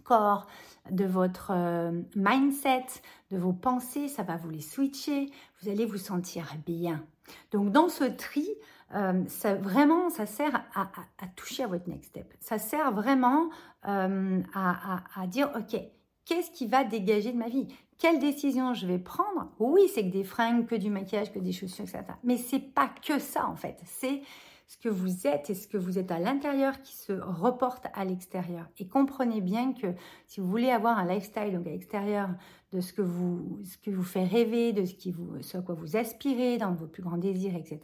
corps, 0.03 0.47
de 0.89 1.05
votre 1.05 1.51
euh, 1.51 2.01
mindset, 2.15 2.85
de 3.29 3.37
vos 3.37 3.53
pensées, 3.53 4.07
ça 4.07 4.23
va 4.23 4.35
vous 4.37 4.49
les 4.49 4.61
switcher, 4.61 5.29
vous 5.61 5.69
allez 5.69 5.85
vous 5.85 5.97
sentir 5.97 6.55
bien. 6.65 7.05
Donc 7.51 7.71
dans 7.71 7.89
ce 7.89 8.03
tri, 8.03 8.49
euh, 8.95 9.23
ça, 9.27 9.55
vraiment, 9.55 10.09
ça 10.09 10.25
sert 10.25 10.63
à, 10.75 10.87
toucher 11.35 11.63
à 11.63 11.67
votre 11.67 11.89
next 11.89 12.09
step. 12.09 12.33
Ça 12.39 12.59
sert 12.59 12.91
vraiment 12.91 13.49
euh, 13.87 14.41
à, 14.53 15.27
dire, 15.27 15.51
OK, 15.55 15.79
qu'est-ce 16.25 16.51
qui 16.51 16.67
va 16.67 16.83
dégager 16.83 17.31
de 17.31 17.37
ma 17.37 17.49
vie? 17.49 17.67
Quelle 17.97 18.19
décision 18.19 18.73
je 18.73 18.85
vais 18.85 18.99
prendre? 18.99 19.51
Oui, 19.59 19.89
c'est 19.93 20.03
que 20.03 20.11
des 20.11 20.23
fringues, 20.23 20.65
que 20.65 20.75
du 20.75 20.89
maquillage, 20.89 21.31
que 21.31 21.39
des 21.39 21.51
chaussures, 21.51 21.85
etc. 21.85 22.03
Mais 22.23 22.37
c'est 22.37 22.59
pas 22.59 22.89
que 23.05 23.19
ça, 23.19 23.47
en 23.47 23.55
fait. 23.55 23.77
C'est 23.85 24.21
ce 24.67 24.77
que 24.77 24.89
vous 24.89 25.27
êtes 25.27 25.49
et 25.49 25.55
ce 25.55 25.67
que 25.67 25.77
vous 25.77 25.99
êtes 25.99 26.11
à 26.11 26.19
l'intérieur 26.19 26.81
qui 26.81 26.95
se 26.95 27.13
reporte 27.13 27.85
à 27.93 28.05
l'extérieur. 28.05 28.67
Et 28.77 28.87
comprenez 28.87 29.41
bien 29.41 29.73
que 29.73 29.87
si 30.25 30.39
vous 30.39 30.47
voulez 30.47 30.69
avoir 30.69 30.97
un 30.97 31.05
lifestyle 31.05 31.53
donc 31.53 31.67
à 31.67 31.71
l'extérieur 31.71 32.29
de 32.71 32.81
ce 32.81 32.91
que 32.91 33.01
vous, 33.01 33.61
ce 33.63 33.77
que 33.77 33.91
vous 33.91 34.03
fait 34.03 34.25
rêver, 34.25 34.73
de 34.73 34.85
ce, 34.85 34.95
qui 34.95 35.11
vous, 35.11 35.41
ce 35.41 35.57
à 35.57 35.61
quoi 35.61 35.75
vous 35.75 35.95
aspirez, 35.95 36.57
dans 36.57 36.73
vos 36.73 36.87
plus 36.87 37.03
grands 37.03 37.17
désirs, 37.17 37.55
etc., 37.55 37.79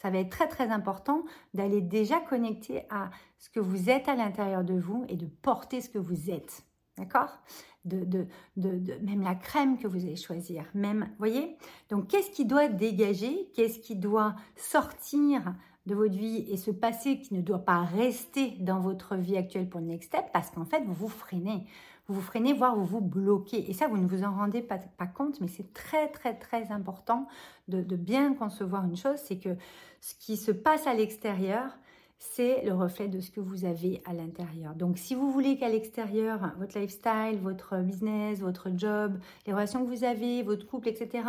ça 0.00 0.10
va 0.10 0.18
être 0.18 0.30
très 0.30 0.48
très 0.48 0.70
important 0.70 1.24
d'aller 1.54 1.80
déjà 1.80 2.20
connecter 2.20 2.82
à 2.90 3.10
ce 3.38 3.48
que 3.48 3.60
vous 3.60 3.88
êtes 3.88 4.08
à 4.08 4.14
l'intérieur 4.14 4.62
de 4.62 4.74
vous 4.74 5.04
et 5.08 5.16
de 5.16 5.26
porter 5.26 5.80
ce 5.80 5.88
que 5.88 5.98
vous 5.98 6.30
êtes. 6.30 6.64
D'accord? 6.98 7.38
De, 7.84 8.04
de, 8.04 8.26
de, 8.56 8.94
même 9.04 9.22
la 9.22 9.34
crème 9.36 9.78
que 9.78 9.86
vous 9.86 10.04
allez 10.04 10.16
choisir, 10.16 10.64
même, 10.74 11.08
voyez? 11.18 11.56
Donc, 11.88 12.08
qu'est-ce 12.08 12.30
qui 12.30 12.44
doit 12.44 12.68
dégager 12.68 13.50
Qu'est-ce 13.54 13.78
qui 13.78 13.96
doit 13.96 14.34
sortir 14.56 15.54
de 15.86 15.94
votre 15.94 16.14
vie 16.14 16.44
et 16.50 16.56
ce 16.56 16.70
passé 16.70 17.20
qui 17.20 17.34
ne 17.34 17.40
doit 17.40 17.64
pas 17.64 17.82
rester 17.82 18.56
dans 18.60 18.80
votre 18.80 19.16
vie 19.16 19.36
actuelle 19.36 19.68
pour 19.68 19.80
le 19.80 19.86
next 19.86 20.08
step 20.08 20.24
parce 20.32 20.50
qu'en 20.50 20.64
fait, 20.64 20.82
vous 20.84 20.94
vous 20.94 21.08
freinez. 21.08 21.66
Vous 22.08 22.14
vous 22.14 22.20
freinez, 22.20 22.52
voire 22.52 22.76
vous 22.76 22.84
vous 22.84 23.00
bloquez. 23.00 23.68
Et 23.68 23.72
ça, 23.72 23.88
vous 23.88 23.96
ne 23.96 24.06
vous 24.06 24.22
en 24.22 24.32
rendez 24.32 24.62
pas, 24.62 24.78
pas 24.78 25.06
compte, 25.06 25.40
mais 25.40 25.48
c'est 25.48 25.72
très, 25.72 26.08
très, 26.08 26.34
très 26.34 26.70
important 26.70 27.26
de, 27.68 27.82
de 27.82 27.96
bien 27.96 28.34
concevoir 28.34 28.84
une 28.84 28.96
chose, 28.96 29.18
c'est 29.24 29.38
que 29.38 29.56
ce 30.00 30.14
qui 30.14 30.36
se 30.36 30.52
passe 30.52 30.86
à 30.86 30.94
l'extérieur, 30.94 31.76
c'est 32.18 32.64
le 32.64 32.72
reflet 32.72 33.08
de 33.08 33.20
ce 33.20 33.30
que 33.30 33.40
vous 33.40 33.64
avez 33.64 34.02
à 34.06 34.12
l'intérieur. 34.12 34.74
Donc 34.74 34.98
si 34.98 35.14
vous 35.14 35.30
voulez 35.30 35.58
qu'à 35.58 35.68
l'extérieur, 35.68 36.52
votre 36.58 36.78
lifestyle, 36.78 37.38
votre 37.42 37.78
business, 37.78 38.40
votre 38.40 38.70
job, 38.74 39.18
les 39.46 39.52
relations 39.52 39.84
que 39.84 39.90
vous 39.90 40.04
avez, 40.04 40.42
votre 40.42 40.66
couple, 40.66 40.88
etc., 40.88 41.24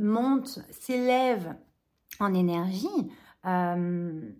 montent, 0.00 0.60
s'élèvent 0.70 1.54
en 2.20 2.34
énergie, 2.34 3.10
euh, 3.46 4.30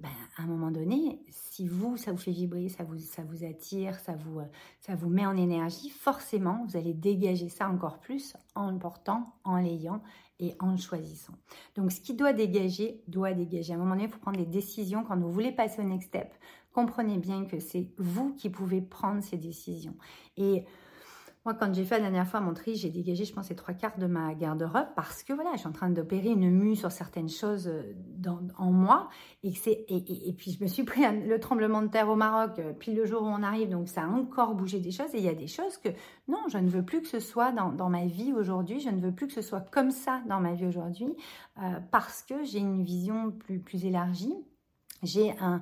ben, 0.00 0.10
à 0.36 0.42
un 0.42 0.46
moment 0.46 0.70
donné, 0.70 1.20
si 1.30 1.68
vous, 1.68 1.96
ça 1.96 2.10
vous 2.12 2.18
fait 2.18 2.32
vibrer, 2.32 2.68
ça 2.68 2.82
vous, 2.82 2.98
ça 2.98 3.22
vous 3.22 3.44
attire, 3.44 3.98
ça 4.00 4.14
vous, 4.16 4.40
ça 4.80 4.96
vous 4.96 5.08
met 5.08 5.24
en 5.24 5.36
énergie, 5.36 5.88
forcément, 5.90 6.64
vous 6.68 6.76
allez 6.76 6.94
dégager 6.94 7.48
ça 7.48 7.68
encore 7.68 8.00
plus 8.00 8.36
en 8.54 8.70
le 8.70 8.78
portant, 8.78 9.24
en 9.44 9.56
l'ayant 9.56 10.02
et 10.40 10.54
en 10.58 10.72
le 10.72 10.76
choisissant. 10.76 11.34
Donc, 11.76 11.92
ce 11.92 12.00
qui 12.00 12.14
doit 12.14 12.32
dégager, 12.32 13.02
doit 13.06 13.34
dégager. 13.34 13.72
À 13.72 13.76
un 13.76 13.78
moment 13.78 13.94
donné, 13.94 14.04
il 14.04 14.10
faut 14.10 14.18
prendre 14.18 14.38
des 14.38 14.46
décisions. 14.46 15.04
Quand 15.04 15.16
vous 15.16 15.30
voulez 15.30 15.52
passer 15.52 15.80
au 15.80 15.84
next 15.84 16.08
step, 16.08 16.34
comprenez 16.72 17.18
bien 17.18 17.44
que 17.44 17.60
c'est 17.60 17.88
vous 17.96 18.34
qui 18.34 18.50
pouvez 18.50 18.82
prendre 18.82 19.22
ces 19.22 19.36
décisions. 19.36 19.96
Et 20.36 20.64
moi, 21.44 21.52
quand 21.52 21.74
j'ai 21.74 21.84
fait 21.84 21.96
la 21.96 22.04
dernière 22.04 22.26
fois 22.26 22.40
mon 22.40 22.54
tri, 22.54 22.74
j'ai 22.74 22.88
dégagé, 22.88 23.26
je 23.26 23.32
pense, 23.34 23.50
les 23.50 23.56
trois 23.56 23.74
quarts 23.74 23.98
de 23.98 24.06
ma 24.06 24.34
garde-robe 24.34 24.88
parce 24.96 25.22
que 25.22 25.34
voilà, 25.34 25.50
je 25.54 25.58
suis 25.58 25.68
en 25.68 25.72
train 25.72 25.90
d'opérer 25.90 26.30
une 26.30 26.50
mue 26.50 26.74
sur 26.74 26.90
certaines 26.90 27.28
choses 27.28 27.68
euh, 27.68 27.92
en 28.56 28.72
moi. 28.72 29.10
Et, 29.42 29.52
et, 29.66 30.28
et, 30.28 30.32
puis, 30.32 30.52
je 30.52 30.64
me 30.64 30.68
suis 30.68 30.84
pris 30.84 31.02
le 31.26 31.38
tremblement 31.38 31.82
de 31.82 31.88
terre 31.88 32.08
au 32.08 32.16
Maroc, 32.16 32.58
euh, 32.58 32.72
puis 32.72 32.94
le 32.94 33.04
jour 33.04 33.22
où 33.22 33.26
on 33.26 33.42
arrive, 33.42 33.68
donc 33.68 33.88
ça 33.88 34.04
a 34.04 34.06
encore 34.06 34.54
bougé 34.54 34.80
des 34.80 34.90
choses. 34.90 35.14
Et 35.14 35.18
il 35.18 35.24
y 35.24 35.28
a 35.28 35.34
des 35.34 35.46
choses 35.46 35.76
que, 35.76 35.90
non, 36.28 36.38
je 36.48 36.56
ne 36.56 36.68
veux 36.68 36.82
plus 36.82 37.02
que 37.02 37.08
ce 37.08 37.20
soit 37.20 37.52
dans, 37.52 37.72
dans 37.72 37.90
ma 37.90 38.06
vie 38.06 38.32
aujourd'hui. 38.32 38.80
Je 38.80 38.88
ne 38.88 39.00
veux 39.00 39.12
plus 39.12 39.26
que 39.26 39.34
ce 39.34 39.42
soit 39.42 39.60
comme 39.60 39.90
ça 39.90 40.22
dans 40.26 40.40
ma 40.40 40.54
vie 40.54 40.66
aujourd'hui 40.66 41.14
euh, 41.62 41.78
parce 41.90 42.22
que 42.22 42.42
j'ai 42.44 42.60
une 42.60 42.82
vision 42.82 43.30
plus, 43.30 43.60
plus 43.60 43.84
élargie 43.84 44.34
j'ai 45.02 45.34
un, 45.40 45.60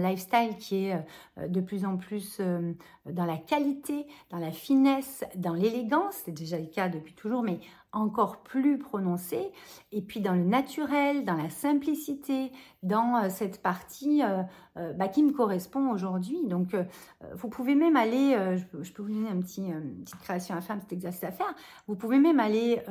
lifestyle 0.00 0.56
qui 0.58 0.86
est 0.86 1.04
euh, 1.38 1.48
de 1.48 1.60
plus 1.60 1.84
en 1.84 1.96
plus 1.96 2.38
euh, 2.40 2.72
dans 3.06 3.24
la 3.24 3.36
qualité, 3.36 4.06
dans 4.30 4.38
la 4.38 4.50
finesse, 4.50 5.24
dans 5.36 5.54
l'élégance, 5.54 6.22
c'est 6.24 6.32
déjà 6.32 6.58
le 6.58 6.66
cas 6.66 6.88
depuis 6.88 7.14
toujours, 7.14 7.42
mais 7.42 7.60
encore 7.92 8.42
plus 8.42 8.78
prononcé, 8.78 9.52
et 9.92 10.00
puis 10.00 10.20
dans 10.20 10.32
le 10.32 10.42
naturel, 10.42 11.24
dans 11.24 11.36
la 11.36 11.50
simplicité, 11.50 12.50
dans 12.82 13.16
euh, 13.16 13.28
cette 13.28 13.62
partie 13.62 14.22
bah, 14.96 15.08
qui 15.08 15.22
me 15.22 15.32
correspond 15.32 15.90
aujourd'hui. 15.92 16.38
Donc, 16.46 16.74
vous 17.34 17.48
pouvez 17.48 17.74
même 17.74 17.94
aller, 17.94 18.56
je, 18.56 18.92
peux 18.92 19.02
vous 19.02 19.12
donner 19.12 19.28
un 19.28 19.40
petit, 19.40 19.66
une 19.66 20.02
petite 20.02 20.20
création 20.20 20.56
à 20.56 20.62
faire, 20.62 20.76
un 20.76 20.78
petit 20.78 20.94
exercice 20.94 21.24
à 21.24 21.30
faire, 21.30 21.54
vous 21.86 21.94
pouvez 21.94 22.18
même 22.18 22.40
aller, 22.40 22.82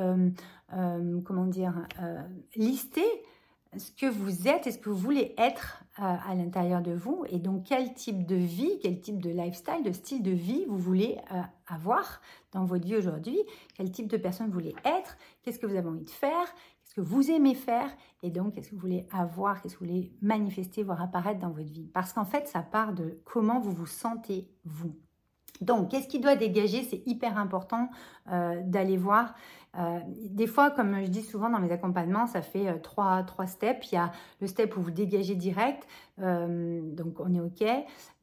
comment 1.26 1.48
dire, 1.48 1.74
lister 2.56 3.24
ce 3.78 3.92
que 3.92 4.06
vous 4.06 4.48
êtes 4.48 4.68
et 4.68 4.72
ce 4.72 4.78
que 4.78 4.90
vous 4.90 4.98
voulez 4.98 5.34
être 5.38 5.84
euh, 6.00 6.04
à, 6.04 6.36
l'intérieur 6.36 6.82
de 6.82 6.92
vous 6.92 7.24
et 7.30 7.40
donc 7.40 7.66
quel 7.66 7.94
type 7.94 8.26
de 8.26 8.36
vie, 8.36 8.80
quel 8.82 9.00
type 9.00 9.22
de 9.22 9.30
lifestyle, 9.30 9.84
de 9.84 9.94
style 9.94 10.22
de 10.22 10.32
vie 10.32 10.66
vous 10.68 10.78
voulez 10.78 11.18
euh, 11.32 11.42
avoir 11.68 12.22
dans 12.52 12.66
votre 12.66 12.86
vie 12.86 12.98
aujourd'hui, 12.98 13.40
quel 13.76 13.92
type 13.92 14.08
de 14.08 14.18
personne 14.18 14.48
vous 14.48 14.54
voulez 14.54 14.76
être, 14.84 15.18
qu'est-ce 15.42 15.58
que 15.58 15.68
vous 15.68 15.76
avez 15.76 15.88
envie 15.88 16.04
de 16.04 16.10
faire, 16.10 16.54
qu'est-ce 16.84 16.96
que 16.96 17.02
vous 17.02 17.32
aimez 17.32 17.56
faire 17.56 17.90
et 18.24 18.30
donc 18.30 18.56
qu'est-ce 18.56 18.70
que 18.70 18.76
vous 18.76 18.82
voulez 18.82 19.08
avoir, 19.12 19.62
qu'est-ce 19.62 19.76
que 19.76 19.86
vous 19.86 19.90
voulez 19.90 20.12
manifester, 20.22 20.84
voir 20.84 21.02
apparaître 21.02 21.40
dans 21.40 21.52
votre 21.52 21.72
vie. 21.72 21.88
Parce 21.94 22.12
qu'en 22.12 22.26
fait, 22.26 22.48
ça 22.50 22.62
part 22.62 22.94
de 22.94 23.22
comment 23.24 23.62
vous 23.62 23.72
vous 23.72 23.86
sentez 23.86 24.50
vous. 24.66 24.94
Donc, 25.62 25.90
qu'est-ce 25.90 26.08
qui 26.08 26.20
doit 26.20 26.36
dégager? 26.36 26.84
C'est 26.84 27.04
hyper 27.06 27.38
important 27.38 27.90
euh, 28.32 28.62
d'aller 28.64 28.98
voir. 28.98 29.36
Euh, 29.78 30.00
des 30.08 30.48
fois, 30.48 30.70
comme 30.70 31.02
je 31.02 31.08
dis 31.08 31.22
souvent 31.22 31.50
dans 31.50 31.60
mes 31.60 31.72
accompagnements, 31.72 32.28
ça 32.28 32.42
fait 32.42 32.68
euh, 32.68 32.78
trois, 32.78 33.24
trois 33.24 33.48
steps. 33.48 33.92
Il 33.92 33.96
y 33.96 33.98
a 33.98 34.12
le 34.42 34.48
step 34.48 34.76
où 34.76 34.82
vous 34.82 34.92
dégagez 34.92 35.36
direct, 35.36 35.88
euh, 36.22 36.82
donc 36.84 37.20
on 37.20 37.34
est 37.34 37.40
OK. 37.40 37.62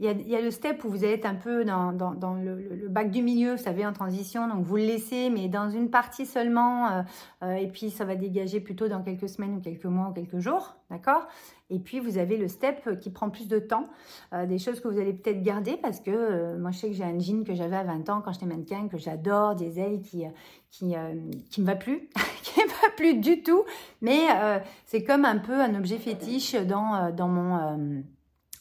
Il 0.00 0.07
y, 0.07 0.09
a, 0.09 0.12
il 0.12 0.28
y, 0.28 0.37
a, 0.37 0.40
le 0.40 0.50
step 0.50 0.85
où 0.85 0.88
vous 0.88 1.05
êtes 1.05 1.26
un 1.26 1.35
peu 1.35 1.64
dans, 1.64 1.93
le, 2.40 2.88
bac 2.88 3.11
du 3.11 3.23
milieu, 3.23 3.52
vous 3.52 3.62
savez, 3.62 3.85
en 3.85 3.93
transition, 3.93 4.49
donc 4.49 4.64
vous 4.64 4.76
le 4.76 4.85
laissez, 4.85 5.31
mais 5.31 5.49
dans 5.49 5.71
une 5.71 5.90
partie 5.90 6.26
seulement, 6.26 7.05
et 7.43 7.67
puis 7.67 7.90
ça 7.90 8.05
va 8.05 8.14
dégager 8.14 8.61
plutôt 8.61 8.87
dans 8.87 9.02
quelques 9.02 9.28
semaines 9.28 9.57
ou 9.57 9.61
quelques 9.61 9.87
mois 9.87 10.09
ou 10.11 10.12
quelques 10.12 10.38
jours, 10.38 10.76
d'accord? 10.90 11.26
Et 11.71 11.81
puis, 11.81 11.99
vous 11.99 12.17
avez 12.17 12.37
le 12.37 12.49
step 12.49 13.00
qui 13.00 13.11
prend 13.11 13.28
plus 13.28 13.49
de 13.49 13.59
temps, 13.59 13.88
des 14.33 14.59
choses 14.59 14.81
que 14.81 14.87
vous 14.87 14.99
allez 14.99 15.12
peut-être 15.12 15.43
garder 15.43 15.76
parce 15.76 15.99
que 15.99 16.57
moi, 16.57 16.71
je 16.71 16.78
sais 16.78 16.88
que 16.88 16.95
j'ai 16.95 17.05
un 17.05 17.19
jean 17.19 17.45
que 17.45 17.55
j'avais 17.55 17.76
à 17.76 17.85
20 17.85 18.09
ans 18.09 18.23
quand 18.25 18.33
j'étais 18.33 18.47
mannequin, 18.47 18.87
que 18.87 18.99
j'adore, 18.99 19.57
des 19.57 19.81
ailes 19.81 20.00
qui, 20.00 20.25
qui, 20.71 20.95
qui 21.50 21.61
me 21.61 21.67
va 21.67 21.75
plus, 21.75 22.09
plus 22.97 23.14
du 23.14 23.42
tout, 23.42 23.64
mais 24.00 24.26
euh, 24.30 24.58
c'est 24.87 25.04
comme 25.04 25.25
un 25.25 25.38
peu 25.38 25.61
un 25.61 25.75
objet 25.75 25.99
fétiche 25.99 26.54
dans, 26.54 26.94
euh, 26.94 27.12
dans 27.12 27.28
mon 27.28 27.56
euh, 27.56 28.02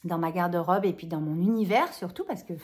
dans 0.04 0.18
ma 0.18 0.30
garde-robe 0.30 0.84
et 0.84 0.92
puis 0.92 1.06
dans 1.06 1.20
mon 1.20 1.36
univers 1.36 1.92
surtout 1.92 2.24
parce 2.24 2.42
que 2.42 2.54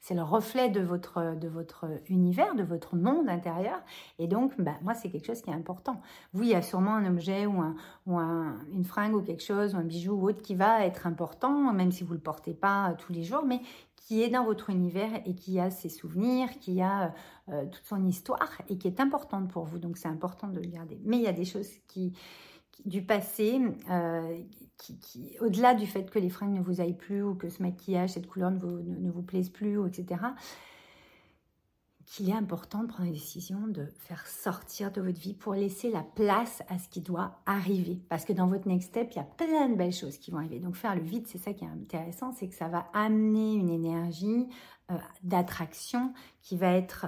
c'est 0.00 0.14
le 0.14 0.22
reflet 0.22 0.68
de 0.68 0.80
votre, 0.80 1.36
de 1.36 1.48
votre 1.48 1.86
univers, 2.08 2.54
de 2.54 2.62
votre 2.62 2.96
monde 2.96 3.28
intérieur. 3.28 3.80
Et 4.18 4.26
donc, 4.26 4.52
bah, 4.60 4.74
moi, 4.82 4.94
c'est 4.94 5.10
quelque 5.10 5.26
chose 5.26 5.42
qui 5.42 5.50
est 5.50 5.54
important. 5.54 6.00
Oui, 6.34 6.46
il 6.46 6.50
y 6.50 6.54
a 6.54 6.62
sûrement 6.62 6.94
un 6.94 7.06
objet 7.06 7.46
ou, 7.46 7.60
un, 7.60 7.74
ou 8.06 8.18
un, 8.18 8.56
une 8.72 8.84
fringue 8.84 9.14
ou 9.14 9.20
quelque 9.20 9.42
chose, 9.42 9.74
ou 9.74 9.78
un 9.78 9.84
bijou 9.84 10.14
ou 10.14 10.28
autre 10.28 10.42
qui 10.42 10.54
va 10.54 10.84
être 10.84 11.06
important, 11.06 11.72
même 11.72 11.92
si 11.92 12.04
vous 12.04 12.12
ne 12.12 12.18
le 12.18 12.22
portez 12.22 12.54
pas 12.54 12.94
tous 12.98 13.12
les 13.12 13.24
jours, 13.24 13.44
mais 13.44 13.60
qui 14.06 14.22
est 14.22 14.28
dans 14.28 14.44
votre 14.44 14.70
univers 14.70 15.20
et 15.26 15.34
qui 15.34 15.58
a 15.58 15.68
ses 15.68 15.88
souvenirs, 15.88 16.48
qui 16.60 16.80
a 16.80 17.12
euh, 17.48 17.66
toute 17.66 17.84
son 17.84 18.06
histoire 18.06 18.62
et 18.68 18.78
qui 18.78 18.86
est 18.86 19.00
importante 19.00 19.50
pour 19.50 19.64
vous. 19.64 19.80
Donc 19.80 19.98
c'est 19.98 20.08
important 20.08 20.46
de 20.46 20.60
le 20.60 20.68
garder. 20.68 21.00
Mais 21.04 21.16
il 21.16 21.24
y 21.24 21.28
a 21.28 21.32
des 21.32 21.44
choses 21.44 21.70
qui, 21.88 22.16
du 22.84 23.02
passé 23.02 23.60
euh, 23.90 24.38
qui, 24.78 25.36
au-delà 25.40 25.74
du 25.74 25.88
fait 25.88 26.08
que 26.08 26.20
les 26.20 26.30
fringues 26.30 26.54
ne 26.54 26.62
vous 26.62 26.80
aillent 26.80 26.96
plus 26.96 27.22
ou 27.24 27.34
que 27.34 27.48
ce 27.48 27.60
maquillage, 27.60 28.10
cette 28.10 28.28
couleur 28.28 28.52
ne 28.52 28.60
vous, 28.60 28.80
ne, 28.80 29.10
vous 29.10 29.22
plaise 29.22 29.50
plus, 29.50 29.84
etc 29.88 30.20
qu'il 32.06 32.30
est 32.30 32.34
important 32.34 32.82
de 32.82 32.86
prendre 32.86 33.08
la 33.08 33.12
décision 33.12 33.66
de 33.66 33.86
faire 33.98 34.26
sortir 34.26 34.92
de 34.92 35.00
votre 35.00 35.18
vie 35.18 35.34
pour 35.34 35.54
laisser 35.54 35.90
la 35.90 36.02
place 36.02 36.62
à 36.68 36.78
ce 36.78 36.88
qui 36.88 37.00
doit 37.00 37.40
arriver. 37.46 38.00
Parce 38.08 38.24
que 38.24 38.32
dans 38.32 38.46
votre 38.46 38.68
next 38.68 38.90
step, 38.90 39.08
il 39.12 39.16
y 39.16 39.20
a 39.20 39.24
plein 39.24 39.68
de 39.68 39.74
belles 39.74 39.92
choses 39.92 40.16
qui 40.16 40.30
vont 40.30 40.38
arriver. 40.38 40.60
Donc 40.60 40.76
faire 40.76 40.94
le 40.94 41.02
vide, 41.02 41.26
c'est 41.26 41.38
ça 41.38 41.52
qui 41.52 41.64
est 41.64 41.68
intéressant, 41.68 42.32
c'est 42.32 42.48
que 42.48 42.54
ça 42.54 42.68
va 42.68 42.88
amener 42.94 43.54
une 43.54 43.70
énergie 43.70 44.48
euh, 44.92 44.96
d'attraction 45.24 46.14
qui 46.42 46.56
va 46.56 46.72
être 46.72 47.06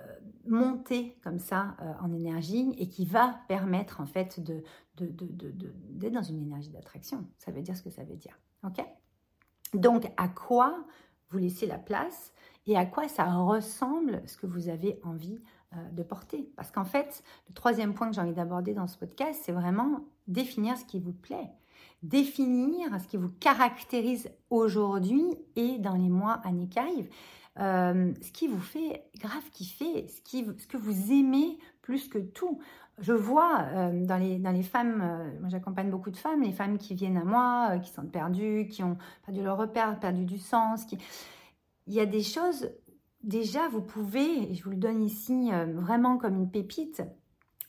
euh, 0.00 0.04
montée 0.46 1.16
comme 1.24 1.38
ça 1.38 1.74
euh, 1.80 1.92
en 2.02 2.12
énergie 2.12 2.74
et 2.76 2.88
qui 2.88 3.06
va 3.06 3.40
permettre 3.48 4.02
en 4.02 4.06
fait 4.06 4.40
d'être 4.40 6.12
dans 6.12 6.22
une 6.22 6.42
énergie 6.42 6.70
d'attraction. 6.70 7.26
Ça 7.38 7.50
veut 7.50 7.62
dire 7.62 7.76
ce 7.76 7.82
que 7.82 7.90
ça 7.90 8.04
veut 8.04 8.16
dire. 8.16 8.38
Ok? 8.62 8.84
Donc 9.72 10.12
à 10.18 10.28
quoi 10.28 10.84
vous 11.30 11.38
laissez 11.38 11.66
la 11.66 11.78
place 11.78 12.33
et 12.66 12.76
à 12.76 12.86
quoi 12.86 13.08
ça 13.08 13.24
ressemble 13.24 14.22
ce 14.26 14.36
que 14.36 14.46
vous 14.46 14.68
avez 14.68 14.98
envie 15.04 15.38
euh, 15.74 15.90
de 15.92 16.02
porter? 16.02 16.50
Parce 16.56 16.70
qu'en 16.70 16.84
fait, 16.84 17.22
le 17.48 17.54
troisième 17.54 17.94
point 17.94 18.08
que 18.08 18.14
j'ai 18.14 18.20
envie 18.20 18.32
d'aborder 18.32 18.74
dans 18.74 18.86
ce 18.86 18.96
podcast, 18.96 19.40
c'est 19.44 19.52
vraiment 19.52 20.00
définir 20.26 20.76
ce 20.78 20.84
qui 20.84 20.98
vous 20.98 21.12
plaît. 21.12 21.50
Définir 22.02 22.88
ce 23.00 23.06
qui 23.06 23.16
vous 23.16 23.30
caractérise 23.40 24.30
aujourd'hui 24.50 25.22
et 25.56 25.78
dans 25.78 25.94
les 25.94 26.08
mois, 26.08 26.40
années 26.44 26.68
qui 26.68 26.78
arrivent. 26.78 27.10
Euh, 27.60 28.12
ce 28.20 28.32
qui 28.32 28.48
vous 28.48 28.60
fait 28.60 29.04
grave 29.18 29.48
kiffer, 29.52 30.08
ce, 30.08 30.20
qui, 30.22 30.44
ce 30.58 30.66
que 30.66 30.76
vous 30.76 31.12
aimez 31.12 31.58
plus 31.82 32.08
que 32.08 32.18
tout. 32.18 32.58
Je 32.98 33.12
vois 33.12 33.60
euh, 33.60 34.04
dans, 34.06 34.16
les, 34.16 34.38
dans 34.38 34.50
les 34.50 34.62
femmes, 34.62 34.98
moi 35.40 35.48
j'accompagne 35.48 35.90
beaucoup 35.90 36.10
de 36.10 36.16
femmes, 36.16 36.42
les 36.42 36.52
femmes 36.52 36.78
qui 36.78 36.94
viennent 36.94 37.16
à 37.16 37.24
moi, 37.24 37.78
qui 37.78 37.90
sont 37.90 38.06
perdues, 38.06 38.68
qui 38.70 38.82
ont 38.82 38.96
perdu 39.24 39.42
leur 39.42 39.56
repère, 39.56 39.98
perdu 39.98 40.24
du 40.24 40.38
sens, 40.38 40.84
qui 40.84 40.98
il 41.86 41.94
y 41.94 42.00
a 42.00 42.06
des 42.06 42.22
choses, 42.22 42.70
déjà, 43.22 43.68
vous 43.68 43.82
pouvez, 43.82 44.50
et 44.50 44.54
je 44.54 44.64
vous 44.64 44.70
le 44.70 44.76
donne 44.76 45.02
ici 45.02 45.50
euh, 45.52 45.66
vraiment 45.74 46.18
comme 46.18 46.34
une 46.34 46.50
pépite, 46.50 47.02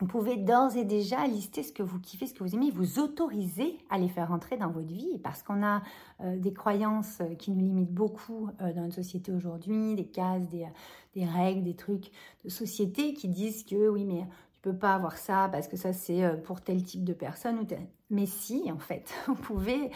vous 0.01 0.07
pouvez 0.07 0.35
d'ores 0.35 0.75
et 0.75 0.83
déjà 0.83 1.25
lister 1.25 1.63
ce 1.63 1.71
que 1.71 1.81
vous 1.81 2.01
kiffez, 2.01 2.27
ce 2.27 2.33
que 2.33 2.43
vous 2.43 2.53
aimez, 2.53 2.69
vous 2.69 2.99
autoriser 2.99 3.77
à 3.89 3.97
les 3.97 4.09
faire 4.09 4.33
entrer 4.33 4.57
dans 4.57 4.69
votre 4.69 4.91
vie 4.91 5.19
parce 5.23 5.41
qu'on 5.41 5.63
a 5.63 5.83
euh, 6.19 6.37
des 6.37 6.53
croyances 6.53 7.21
qui 7.39 7.51
nous 7.51 7.61
limitent 7.61 7.93
beaucoup 7.93 8.49
euh, 8.59 8.73
dans 8.73 8.81
notre 8.81 8.95
société 8.95 9.31
aujourd'hui, 9.31 9.95
des 9.95 10.07
cases, 10.07 10.49
des, 10.49 10.67
des, 11.13 11.25
règles, 11.25 11.63
des 11.63 11.75
trucs 11.75 12.11
de 12.43 12.49
société 12.49 13.13
qui 13.13 13.29
disent 13.29 13.63
que 13.63 13.87
oui, 13.87 14.03
mais 14.03 14.25
pas 14.71 14.93
avoir 14.95 15.17
ça 15.17 15.49
parce 15.51 15.67
que 15.67 15.77
ça 15.77 15.93
c'est 15.93 16.41
pour 16.43 16.61
tel 16.61 16.83
type 16.83 17.03
de 17.03 17.13
personne. 17.13 17.59
Ou 17.59 17.67
Mais 18.09 18.25
si, 18.25 18.71
en 18.71 18.79
fait, 18.79 19.13
vous 19.27 19.35
pouvez 19.35 19.91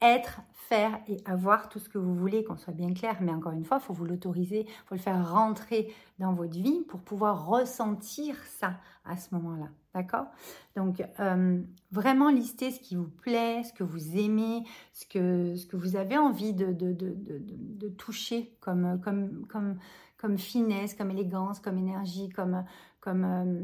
être, 0.00 0.40
faire 0.68 0.98
et 1.08 1.18
avoir 1.26 1.68
tout 1.68 1.78
ce 1.78 1.88
que 1.88 1.98
vous 1.98 2.14
voulez, 2.14 2.42
qu'on 2.44 2.56
soit 2.56 2.72
bien 2.72 2.92
clair. 2.94 3.16
Mais 3.20 3.32
encore 3.32 3.52
une 3.52 3.64
fois, 3.64 3.80
faut 3.80 3.92
vous 3.92 4.04
l'autoriser, 4.04 4.66
faut 4.86 4.94
le 4.94 5.00
faire 5.00 5.32
rentrer 5.32 5.92
dans 6.18 6.32
votre 6.32 6.58
vie 6.58 6.80
pour 6.88 7.00
pouvoir 7.00 7.46
ressentir 7.46 8.36
ça 8.58 8.74
à 9.04 9.16
ce 9.16 9.34
moment-là. 9.34 9.68
D'accord? 9.94 10.26
Donc, 10.74 11.04
euh, 11.20 11.62
vraiment 11.92 12.30
lister 12.30 12.70
ce 12.70 12.80
qui 12.80 12.96
vous 12.96 13.08
plaît, 13.08 13.62
ce 13.62 13.72
que 13.72 13.84
vous 13.84 14.16
aimez, 14.16 14.64
ce 14.92 15.06
que, 15.06 15.54
ce 15.54 15.66
que 15.66 15.76
vous 15.76 15.96
avez 15.96 16.18
envie 16.18 16.52
de, 16.52 16.72
de, 16.72 16.92
de, 16.92 17.14
de 17.16 17.88
toucher 17.90 18.56
comme, 18.60 19.00
comme, 19.02 19.46
comme, 19.46 19.78
comme 20.16 20.38
finesse, 20.38 20.94
comme 20.94 21.10
élégance, 21.10 21.60
comme 21.60 21.78
énergie, 21.78 22.30
comme, 22.30 22.64
comme, 23.04 23.24
euh, 23.24 23.62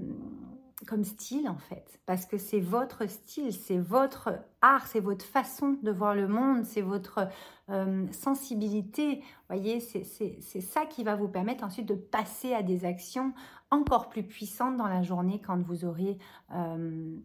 comme 0.87 1.03
style 1.03 1.49
en 1.49 1.57
fait, 1.57 1.99
parce 2.05 2.27
que 2.27 2.37
c'est 2.37 2.61
votre 2.61 3.09
style, 3.09 3.55
c'est 3.55 3.79
votre 3.79 4.39
art, 4.61 4.87
c'est 4.87 5.01
votre 5.01 5.25
façon 5.25 5.79
de 5.83 5.91
voir 5.91 6.15
le 6.15 6.29
monde, 6.29 6.65
c'est 6.65 6.83
votre 6.83 7.27
euh, 7.71 8.07
sensibilité. 8.13 9.23
Voyez, 9.49 9.81
c'est 9.81 10.61
ça 10.61 10.85
qui 10.85 11.05
va 11.05 11.17
vous 11.17 11.29
permettre 11.29 11.65
ensuite 11.65 11.89
de 11.89 11.95
passer 11.95 12.53
à 12.53 12.63
des 12.63 12.85
actions 12.85 13.33
encore 13.71 14.11
plus 14.11 14.25
puissantes 14.25 14.77
dans 14.77 14.89
la 14.89 15.03
journée 15.03 15.41
quand 15.41 15.59
vous 15.63 15.87
aurez 15.87 16.19
euh, 16.55 17.17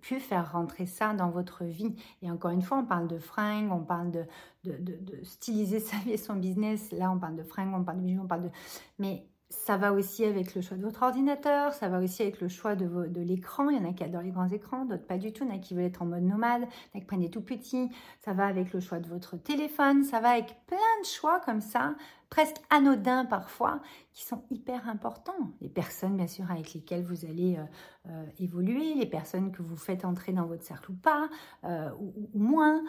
pu 0.00 0.20
faire 0.20 0.52
rentrer 0.52 0.86
ça 0.86 1.12
dans 1.12 1.28
votre 1.28 1.64
vie. 1.64 1.96
Et 2.22 2.30
encore 2.30 2.52
une 2.52 2.62
fois, 2.62 2.78
on 2.78 2.86
parle 2.86 3.08
de 3.08 3.18
fringues, 3.18 3.70
on 3.70 3.84
parle 3.84 4.10
de, 4.10 4.24
de, 4.64 4.72
de, 4.78 4.96
de 5.02 5.22
styliser 5.22 5.80
sa 5.80 5.98
vie 5.98 6.12
et 6.12 6.16
son 6.16 6.36
business. 6.36 6.92
Là, 6.92 7.10
on 7.10 7.18
parle 7.18 7.36
de 7.36 7.42
fringues, 7.42 7.74
on 7.74 7.84
parle 7.84 7.98
de 7.98 8.04
bijoux, 8.04 8.22
on 8.22 8.26
parle 8.26 8.44
de... 8.44 8.50
Mais 8.98 9.26
ça 9.48 9.76
va 9.76 9.92
aussi 9.92 10.24
avec 10.24 10.54
le 10.54 10.60
choix 10.60 10.76
de 10.76 10.82
votre 10.82 11.02
ordinateur, 11.02 11.72
ça 11.72 11.88
va 11.88 12.00
aussi 12.00 12.22
avec 12.22 12.40
le 12.40 12.48
choix 12.48 12.74
de, 12.74 13.20
l'écran. 13.20 13.70
Il 13.70 13.76
y 13.76 13.80
en 13.80 13.88
a 13.88 13.92
qui 13.92 14.02
adorent 14.02 14.22
les 14.22 14.30
grands 14.30 14.48
écrans, 14.48 14.84
d'autres 14.84 15.06
pas 15.06 15.18
du 15.18 15.32
tout. 15.32 15.44
Il 15.44 15.50
y 15.50 15.52
en 15.52 15.56
a 15.56 15.58
qui 15.58 15.74
veulent 15.74 15.84
être 15.84 16.02
en 16.02 16.06
mode 16.06 16.24
nomade, 16.24 16.62
il 16.62 16.64
y 16.64 16.66
en 16.66 16.98
a 16.98 17.00
qui 17.00 17.06
prennent 17.06 17.20
des 17.20 17.30
tout 17.30 17.42
petits. 17.42 17.88
Ça 18.24 18.32
va 18.32 18.46
avec 18.46 18.72
le 18.72 18.80
choix 18.80 18.98
de 18.98 19.08
votre 19.08 19.36
téléphone, 19.36 20.02
ça 20.02 20.20
va 20.20 20.30
avec 20.30 20.56
plein 20.66 20.78
de 21.00 21.06
choix 21.06 21.40
comme 21.40 21.60
ça 21.60 21.94
presque 22.30 22.56
anodins 22.70 23.24
parfois, 23.24 23.80
qui 24.12 24.24
sont 24.24 24.44
hyper 24.50 24.88
importants. 24.88 25.52
Les 25.60 25.68
personnes, 25.68 26.16
bien 26.16 26.26
sûr, 26.26 26.50
avec 26.50 26.74
lesquelles 26.74 27.04
vous 27.04 27.24
allez 27.24 27.56
euh, 27.56 27.64
euh, 28.08 28.26
évoluer, 28.38 28.94
les 28.94 29.06
personnes 29.06 29.52
que 29.52 29.62
vous 29.62 29.76
faites 29.76 30.04
entrer 30.04 30.32
dans 30.32 30.46
votre 30.46 30.64
cercle 30.64 30.90
ou 30.90 30.94
pas, 30.94 31.28
euh, 31.64 31.90
ou, 31.98 32.30
moins, 32.34 32.82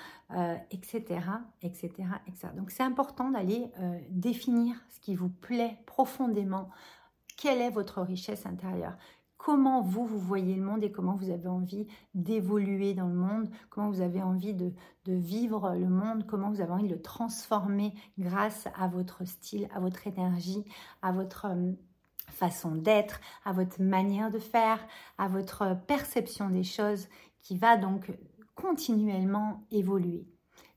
etc., 0.71 1.21
etc., 1.61 1.89
etc. 2.27 2.49
Donc, 2.55 2.71
c'est 2.71 2.83
important 2.83 3.29
d'aller 3.31 3.71
définir 4.09 4.75
ce 4.89 4.99
qui 4.99 5.15
vous 5.15 5.29
plaît 5.29 5.77
profondément. 5.85 6.69
Quelle 7.37 7.61
est 7.61 7.69
votre 7.69 8.01
richesse 8.01 8.45
intérieure? 8.45 8.97
Comment 9.37 9.81
vous, 9.81 10.05
vous 10.05 10.19
voyez 10.19 10.55
le 10.55 10.63
monde 10.63 10.83
et 10.83 10.91
comment 10.91 11.15
vous 11.15 11.29
avez 11.29 11.47
envie 11.47 11.87
d'évoluer 12.13 12.93
dans 12.93 13.07
le 13.07 13.15
monde, 13.15 13.49
comment 13.69 13.89
vous 13.89 14.01
avez 14.01 14.21
envie 14.21 14.53
de, 14.53 14.73
vivre 15.05 15.73
le 15.73 15.87
monde, 15.87 16.25
comment 16.27 16.49
vous 16.49 16.59
avez 16.59 16.71
envie 16.71 16.89
de 16.89 16.95
le 16.95 17.01
transformer 17.01 17.93
grâce 18.17 18.67
à 18.75 18.87
votre 18.87 19.25
style, 19.25 19.69
à 19.73 19.79
votre 19.79 20.05
énergie, 20.05 20.65
à 21.01 21.13
votre 21.13 21.45
euh, 21.45 21.71
façon 22.29 22.75
d'être, 22.75 23.21
à 23.45 23.53
votre 23.53 23.81
manière 23.81 24.31
de 24.31 24.39
faire, 24.39 24.85
à 25.17 25.29
votre 25.29 25.77
perception 25.87 26.49
des 26.49 26.63
choses 26.63 27.07
qui 27.41 27.57
va 27.57 27.77
donc 27.77 28.11
continuellement 28.55 29.63
évoluer. 29.71 30.27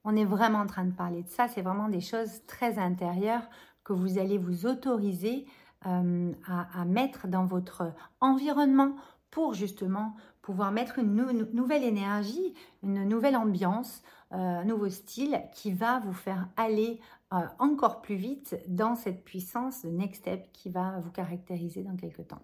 On 0.04 0.14
est 0.14 0.24
vraiment 0.24 0.60
en 0.60 0.66
train 0.66 0.84
de 0.84 0.92
parler 0.92 1.24
de 1.24 1.28
ça, 1.28 1.48
c'est 1.48 1.62
vraiment 1.62 1.88
des 1.88 2.00
choses 2.00 2.46
très 2.46 2.78
intérieures 2.78 3.48
que 3.84 3.92
vous 3.92 4.18
allez 4.18 4.38
vous 4.38 4.66
autoriser 4.66 5.46
euh, 5.87 6.32
à, 6.46 6.84
mettre 6.84 7.26
dans 7.26 7.46
votre 7.46 7.94
environnement 8.20 8.96
pour 9.30 9.54
justement 9.54 10.14
pouvoir 10.42 10.72
mettre 10.72 10.99
une, 10.99 11.14
nouvelle 11.54 11.84
énergie, 11.84 12.52
une 12.82 13.08
nouvelle 13.08 13.34
ambiance, 13.34 14.02
euh, 14.32 14.37
un 14.37 14.64
nouveau 14.66 14.90
style 14.90 15.40
qui 15.54 15.72
va 15.72 16.00
vous 16.00 16.12
faire 16.12 16.50
aller 16.58 17.00
euh, 17.32 17.38
encore 17.58 18.02
plus 18.02 18.16
vite 18.16 18.58
dans 18.68 18.94
cette 18.94 19.25
puissance 19.25 19.82
de 19.82 19.88
Next 19.88 20.20
Step 20.20 20.52
qui 20.52 20.68
va 20.68 21.00
vous 21.00 21.10
caractériser 21.10 21.82
dans 21.82 21.96
quelques 21.96 22.28
temps. 22.28 22.42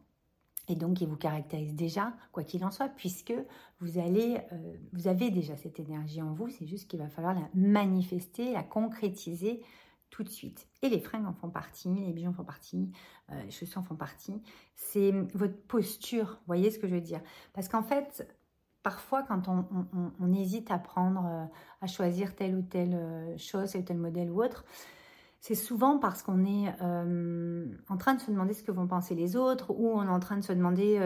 Et 0.69 0.75
donc, 0.75 0.95
qui 0.95 1.05
vous 1.05 1.16
caractérise 1.16 1.75
déjà, 1.75 2.14
quoi 2.33 2.43
qu'il 2.43 2.64
en 2.64 2.71
soit, 2.71 2.88
puisque 2.88 3.35
vous, 3.81 3.99
allez, 3.99 4.40
vous 4.95 5.09
avez 5.09 5.31
déjà 5.31 5.57
cette 5.59 5.78
énergie 5.78 6.23
en 6.23 6.33
vous, 6.33 6.49
c'est 6.49 6.66
juste 6.66 6.88
qu'il 6.88 6.99
va 6.99 7.09
falloir 7.09 7.35
la 7.35 7.49
manifester, 7.55 8.52
la 8.52 8.62
concrétiser 8.62 9.62
tout 10.11 10.23
de 10.23 10.29
suite. 10.29 10.67
Et 10.83 10.89
les 10.89 11.01
fringues 11.01 11.27
en 11.27 11.33
font 11.33 11.51
partie, 11.51 11.89
les 11.89 12.13
bijoux 12.13 12.31
en 12.31 12.33
font 12.33 12.45
partie, 12.45 12.91
euh, 13.31 13.43
les 13.43 13.51
chaussures 13.51 13.81
en 13.81 13.85
font 13.85 13.97
partie. 13.97 14.43
C'est 14.75 15.13
votre 15.35 15.57
posture, 15.63 16.27
vous 16.27 16.47
voyez 16.47 16.71
ce 16.71 16.79
que 16.79 16.89
je 16.89 16.95
veux 16.95 17.01
dire? 17.01 17.21
Parce 17.53 17.69
qu'en 17.69 17.83
fait, 17.83 18.27
parfois 18.83 19.23
quand 19.23 19.49
on, 19.49 20.33
hésite 20.33 20.71
à 20.71 20.79
prendre, 20.79 21.27
euh, 21.27 21.45
à 21.81 21.87
choisir 21.87 22.35
telle 22.37 22.55
ou 22.55 22.63
telle 22.63 22.95
euh, 22.95 23.37
chose, 23.37 23.73
tel 23.73 23.83
ou 23.83 23.85
tel 23.85 23.99
modèle 23.99 24.31
ou 24.31 24.43
autre, 24.43 24.65
c'est 25.41 25.55
souvent 25.55 25.99
parce 25.99 26.23
qu'on 26.23 26.45
est 26.45 26.69
en 27.89 27.97
train 27.99 28.15
de 28.15 28.21
se 28.21 28.33
demander 28.33 28.53
ce 28.53 28.65
que 28.65 28.73
vont 28.73 28.89
penser 28.89 29.15
les 29.15 29.37
autres 29.37 29.71
ou 29.71 29.91
on 29.91 30.03
est 30.03 30.09
en 30.09 30.19
train 30.19 30.37
de 30.39 30.43
se 30.43 30.53
demander 30.53 30.99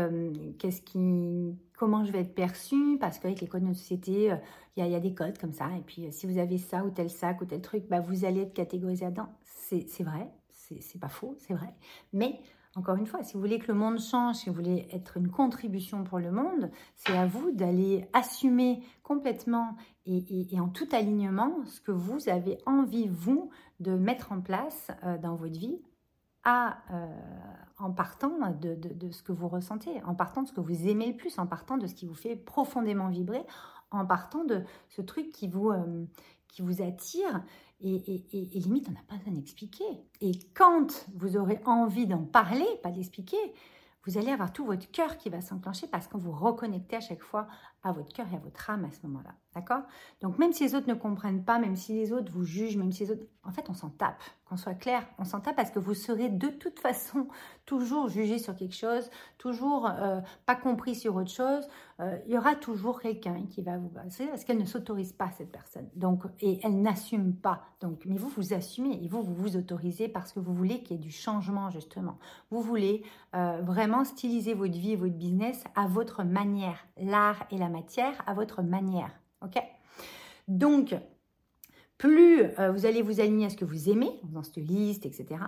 qu'est-ce 0.58 0.80
qui, 0.80 1.58
comment 1.80 2.04
je 2.04 2.12
vais 2.12 2.20
être 2.20 2.34
perçue, 2.34 2.98
parce 3.00 3.18
qu'avec 3.18 3.40
les 3.40 3.48
codes 3.48 3.62
de 3.62 3.68
notre 3.68 3.78
société, 3.78 4.36
il 4.76 4.86
y, 4.86 4.94
a 4.94 5.00
des 5.00 5.14
codes 5.14 5.38
comme 5.38 5.54
ça. 5.54 5.70
Et 5.78 5.80
puis, 5.80 6.12
si 6.12 6.26
vous 6.26 6.36
avez 6.36 6.58
ça 6.58 6.84
ou 6.84 6.90
tel 6.90 7.08
sac 7.08 7.40
ou 7.40 7.46
tel 7.46 7.62
truc, 7.62 7.84
bah, 7.88 8.00
vous 8.00 8.26
allez 8.26 8.42
être 8.42 8.52
catégorisé 8.52 9.06
là-dedans. 9.06 9.30
C'est 9.44 10.02
vrai, 10.02 10.30
c'est 10.50 11.00
pas 11.00 11.08
faux, 11.08 11.34
c'est 11.38 11.54
vrai. 11.54 11.74
Mais 12.12 12.38
encore 12.76 12.96
une 12.96 13.06
fois, 13.06 13.22
si 13.22 13.32
vous 13.32 13.40
voulez 13.40 13.58
que 13.58 13.72
le 13.72 13.78
monde 13.78 13.98
change, 13.98 14.36
si 14.36 14.50
vous 14.50 14.54
voulez 14.54 14.88
être 14.92 15.16
une 15.16 15.30
contribution 15.30 16.04
pour 16.04 16.18
le 16.18 16.30
monde, 16.30 16.70
c'est 16.96 17.16
à 17.16 17.24
vous 17.24 17.50
d'aller 17.50 18.06
assumer 18.12 18.82
complètement 19.02 19.74
et, 20.04 20.60
en 20.60 20.68
tout 20.68 20.88
alignement 20.92 21.64
ce 21.64 21.80
que 21.80 21.92
vous 21.92 22.28
avez 22.28 22.58
envie, 22.66 23.08
vous, 23.08 23.48
de 23.80 23.94
mettre 23.94 24.32
en 24.32 24.42
place 24.42 24.88
euh, 25.02 25.16
dans 25.16 25.34
votre 25.34 25.58
vie 25.58 25.80
euh, 26.46 27.06
en 27.78 27.90
partant 27.90 28.50
de, 28.50 29.10
ce 29.10 29.22
que 29.22 29.32
vous 29.32 29.48
ressentez, 29.48 30.02
en 30.04 30.14
partant 30.14 30.42
de 30.42 30.48
ce 30.48 30.52
que 30.52 30.60
vous 30.60 30.88
aimez 30.88 31.08
le 31.08 31.16
plus, 31.16 31.38
en 31.38 31.46
partant 31.46 31.76
de 31.76 31.86
ce 31.86 31.94
qui 31.94 32.06
vous 32.06 32.14
fait 32.14 32.36
profondément 32.36 33.08
vibrer, 33.08 33.42
en 33.90 34.06
partant 34.06 34.44
de 34.44 34.62
ce 34.88 35.02
truc 35.02 35.32
qui 35.32 35.48
vous, 35.48 35.70
euh, 35.70 36.06
attire 36.86 37.42
et, 37.82 38.22
limite, 38.54 38.88
on 38.88 38.92
n'a 38.92 39.02
pas 39.08 39.16
besoin 39.16 39.32
d'expliquer. 39.32 39.84
Et 40.20 40.32
quand 40.54 41.06
vous 41.14 41.36
aurez 41.36 41.60
envie 41.64 42.06
d'en 42.06 42.24
parler, 42.24 42.66
pas 42.82 42.90
d'expliquer, 42.90 43.38
vous 44.06 44.18
allez 44.18 44.30
avoir 44.30 44.52
tout 44.52 44.64
votre 44.64 44.90
cœur 44.90 45.18
qui 45.18 45.28
va 45.30 45.40
s'enclencher 45.40 45.86
parce 45.86 46.06
que 46.06 46.16
vous 46.16 46.32
reconnectez 46.32 46.96
à 46.96 47.00
chaque 47.00 47.22
fois 47.22 47.48
à 47.82 47.92
votre 47.92 48.12
cœur 48.12 48.26
et 48.32 48.36
à 48.36 48.38
votre 48.38 48.70
âme 48.70 48.84
à 48.84 48.90
ce 48.90 49.06
moment-là. 49.06 49.34
D'accord? 49.54 49.82
Donc 50.20 50.38
même 50.38 50.52
si 50.52 50.62
les 50.62 50.74
autres 50.74 50.88
ne 50.88 50.94
comprennent 50.94 51.44
pas, 51.44 51.58
même 51.58 51.74
si 51.74 51.94
les 51.94 52.12
autres 52.12 52.30
vous 52.30 52.44
jugent, 52.44 52.76
même 52.76 52.92
si 52.92 53.04
les 53.04 53.12
autres... 53.12 53.24
En 53.42 53.50
fait, 53.50 53.68
on 53.70 53.74
s'en 53.74 53.88
tape. 53.88 54.22
Qu'on 54.44 54.56
soit 54.56 54.74
clair, 54.74 55.06
on 55.18 55.24
s'en 55.24 55.40
tape 55.40 55.56
parce 55.56 55.70
que 55.70 55.78
vous 55.78 55.94
serez 55.94 56.28
de 56.28 56.48
toute 56.48 56.78
façon 56.78 57.26
toujours 57.64 58.08
jugé 58.08 58.38
sur 58.38 58.54
quelque 58.54 58.74
chose, 58.74 59.10
toujours 59.38 59.88
euh, 59.88 60.20
pas 60.44 60.56
compris 60.56 60.94
sur 60.94 61.16
autre 61.16 61.30
chose. 61.30 61.66
Euh, 62.00 62.18
il 62.26 62.34
y 62.34 62.38
aura 62.38 62.54
toujours 62.54 63.00
quelqu'un 63.00 63.44
qui 63.48 63.62
va 63.62 63.78
vous 63.78 63.88
passer 63.88 64.26
parce 64.26 64.44
qu'elle 64.44 64.58
ne 64.58 64.64
s'autorise 64.64 65.12
pas, 65.12 65.30
cette 65.38 65.50
personne. 65.50 65.88
Donc, 65.96 66.24
et 66.40 66.60
elle 66.62 66.80
n'assume 66.80 67.34
pas. 67.34 67.62
Donc, 67.80 68.02
mais 68.06 68.18
vous, 68.18 68.28
vous 68.28 68.52
assumez 68.52 69.02
et 69.02 69.08
vous, 69.08 69.22
vous 69.22 69.34
vous 69.34 69.56
autorisez 69.56 70.08
parce 70.08 70.32
que 70.32 70.40
vous 70.40 70.54
voulez 70.54 70.82
qu'il 70.82 70.96
y 70.96 71.00
ait 71.00 71.02
du 71.02 71.10
changement, 71.10 71.70
justement. 71.70 72.18
Vous 72.50 72.60
voulez 72.60 73.04
euh, 73.34 73.60
vraiment 73.62 74.04
styliser 74.04 74.54
votre 74.54 74.74
vie 74.74 74.92
et 74.92 74.96
votre 74.96 75.14
business 75.14 75.64
à 75.74 75.86
votre 75.86 76.24
manière. 76.24 76.86
L'art 76.98 77.46
et 77.50 77.56
la 77.56 77.69
matière 77.70 78.22
à 78.26 78.34
votre 78.34 78.62
manière. 78.62 79.10
Ok? 79.42 79.62
Donc, 80.48 80.94
plus 81.98 82.42
euh, 82.58 82.72
vous 82.72 82.86
allez 82.86 83.02
vous 83.02 83.20
aligner 83.20 83.46
à 83.46 83.50
ce 83.50 83.56
que 83.56 83.64
vous 83.64 83.88
aimez, 83.88 84.20
dans 84.24 84.42
cette 84.42 84.56
liste, 84.56 85.06
etc., 85.06 85.40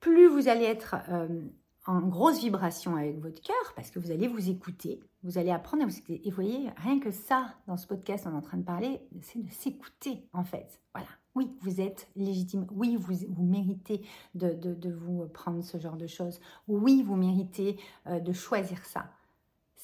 plus 0.00 0.26
vous 0.26 0.48
allez 0.48 0.64
être 0.64 0.96
euh, 1.08 1.40
en 1.86 2.00
grosse 2.00 2.40
vibration 2.40 2.96
avec 2.96 3.18
votre 3.20 3.40
cœur, 3.40 3.72
parce 3.74 3.90
que 3.90 3.98
vous 3.98 4.10
allez 4.10 4.28
vous 4.28 4.50
écouter, 4.50 5.00
vous 5.22 5.38
allez 5.38 5.50
apprendre 5.50 5.82
à 5.82 5.86
vous 5.86 5.96
écouter. 5.96 6.20
Et 6.24 6.30
vous 6.30 6.34
voyez, 6.34 6.70
rien 6.76 7.00
que 7.00 7.10
ça, 7.10 7.54
dans 7.66 7.76
ce 7.76 7.86
podcast, 7.86 8.26
on 8.26 8.32
est 8.32 8.36
en 8.36 8.42
train 8.42 8.58
de 8.58 8.64
parler, 8.64 9.00
c'est 9.22 9.42
de 9.42 9.50
s'écouter, 9.50 10.28
en 10.32 10.44
fait. 10.44 10.80
Voilà. 10.94 11.08
Oui, 11.34 11.56
vous 11.60 11.80
êtes 11.80 12.08
légitime. 12.14 12.66
Oui, 12.70 12.96
vous, 12.96 13.42
méritez 13.42 14.06
de, 14.34 14.92
vous 14.92 15.26
prendre 15.26 15.64
ce 15.64 15.78
genre 15.78 15.96
de 15.96 16.06
choses. 16.06 16.38
Oui, 16.68 17.02
vous 17.02 17.16
méritez 17.16 17.78
euh, 18.06 18.20
de 18.20 18.32
choisir 18.32 18.84
ça 18.84 19.10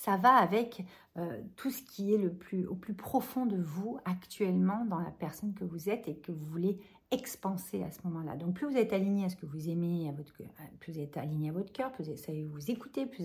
ça 0.00 0.16
va 0.16 0.36
avec 0.36 0.82
euh, 1.18 1.42
tout 1.56 1.70
ce 1.70 1.82
qui 1.82 2.14
est 2.14 2.16
le 2.16 2.32
plus, 2.32 2.66
au 2.66 2.74
plus 2.74 2.94
profond 2.94 3.44
de 3.44 3.58
vous 3.58 3.98
actuellement 4.06 4.86
dans 4.86 4.98
la 4.98 5.10
personne 5.10 5.52
que 5.52 5.62
vous 5.62 5.90
êtes 5.90 6.08
et 6.08 6.16
que 6.16 6.32
vous 6.32 6.46
voulez 6.46 6.80
expanser 7.10 7.82
à 7.82 7.90
ce 7.90 7.98
moment-là. 8.04 8.36
Donc 8.36 8.54
plus 8.54 8.66
vous 8.66 8.78
êtes 8.78 8.94
aligné 8.94 9.26
à 9.26 9.28
ce 9.28 9.36
que 9.36 9.44
vous 9.44 9.68
aimez, 9.68 10.08
à 10.08 10.12
votre, 10.12 10.32
plus 10.80 10.92
vous 10.94 11.00
êtes 11.00 11.18
aligné 11.18 11.50
à 11.50 11.52
votre 11.52 11.70
cœur, 11.70 11.92
plus 11.92 12.08
vous 12.08 12.16
savez 12.16 12.44
vous 12.44 12.70
écouter, 12.70 13.04
plus, 13.04 13.24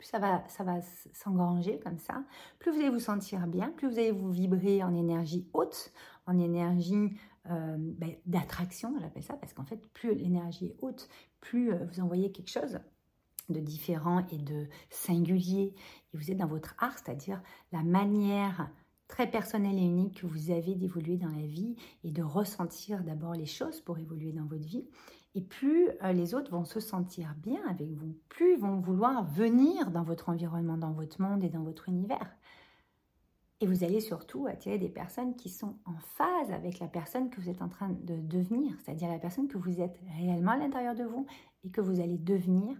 ça 0.00 0.18
va, 0.18 0.80
s'engranger 1.12 1.78
comme 1.80 1.98
ça, 1.98 2.24
plus 2.60 2.70
vous 2.72 2.78
allez 2.78 2.88
vous 2.88 2.98
sentir 2.98 3.46
bien, 3.46 3.68
plus 3.76 3.86
vous 3.86 3.98
allez 3.98 4.12
vous 4.12 4.30
vibrer 4.30 4.82
en 4.82 4.94
énergie 4.94 5.46
haute, 5.52 5.92
en 6.26 6.38
énergie 6.38 7.10
euh, 7.50 7.76
ben, 7.76 8.14
d'attraction, 8.24 8.94
j'appelle 9.00 9.22
ça, 9.22 9.34
parce 9.34 9.52
qu'en 9.52 9.64
fait, 9.64 9.86
plus 9.92 10.14
l'énergie 10.14 10.68
est 10.68 10.76
haute, 10.80 11.10
plus 11.42 11.72
euh, 11.72 11.84
vous 11.92 12.00
envoyez 12.00 12.32
quelque 12.32 12.50
chose 12.50 12.78
de 13.48 13.60
différent 13.60 14.26
et 14.30 14.38
de 14.38 14.66
singulier. 14.90 15.74
Et 16.12 16.16
vous 16.16 16.30
êtes 16.30 16.38
dans 16.38 16.46
votre 16.46 16.74
art, 16.78 16.98
c'est-à-dire 16.98 17.42
la 17.72 17.82
manière 17.82 18.70
très 19.08 19.30
personnelle 19.30 19.78
et 19.78 19.84
unique 19.84 20.20
que 20.20 20.26
vous 20.26 20.50
avez 20.50 20.74
d'évoluer 20.74 21.16
dans 21.16 21.30
la 21.30 21.46
vie 21.46 21.76
et 22.04 22.10
de 22.10 22.22
ressentir 22.22 23.04
d'abord 23.04 23.34
les 23.34 23.46
choses 23.46 23.80
pour 23.80 23.98
évoluer 23.98 24.32
dans 24.32 24.46
votre 24.46 24.66
vie. 24.66 24.86
Et 25.34 25.42
plus 25.42 25.90
euh, 26.02 26.12
les 26.12 26.34
autres 26.34 26.50
vont 26.50 26.64
se 26.64 26.80
sentir 26.80 27.34
bien 27.36 27.60
avec 27.68 27.90
vous, 27.90 28.16
plus 28.28 28.54
ils 28.54 28.58
vont 28.58 28.80
vouloir 28.80 29.24
venir 29.24 29.90
dans 29.90 30.02
votre 30.02 30.30
environnement, 30.30 30.78
dans 30.78 30.92
votre 30.92 31.20
monde 31.20 31.44
et 31.44 31.50
dans 31.50 31.62
votre 31.62 31.88
univers. 31.88 32.34
Et 33.60 33.66
vous 33.66 33.84
allez 33.84 34.00
surtout 34.00 34.46
attirer 34.46 34.78
des 34.78 34.88
personnes 34.88 35.34
qui 35.34 35.48
sont 35.48 35.76
en 35.86 35.98
phase 36.16 36.50
avec 36.52 36.78
la 36.78 36.88
personne 36.88 37.30
que 37.30 37.40
vous 37.40 37.48
êtes 37.48 37.62
en 37.62 37.68
train 37.68 37.88
de 37.88 38.20
devenir, 38.20 38.74
c'est-à-dire 38.82 39.08
la 39.08 39.18
personne 39.18 39.48
que 39.48 39.56
vous 39.56 39.80
êtes 39.80 39.98
réellement 40.18 40.52
à 40.52 40.58
l'intérieur 40.58 40.94
de 40.94 41.04
vous 41.04 41.26
et 41.64 41.70
que 41.70 41.80
vous 41.80 42.00
allez 42.00 42.18
devenir 42.18 42.76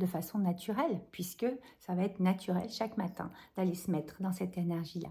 de 0.00 0.06
façon 0.06 0.38
naturelle, 0.38 1.00
puisque 1.12 1.46
ça 1.78 1.94
va 1.94 2.02
être 2.02 2.18
naturel 2.18 2.68
chaque 2.68 2.96
matin 2.96 3.30
d'aller 3.56 3.74
se 3.74 3.90
mettre 3.90 4.20
dans 4.20 4.32
cette 4.32 4.58
énergie-là. 4.58 5.10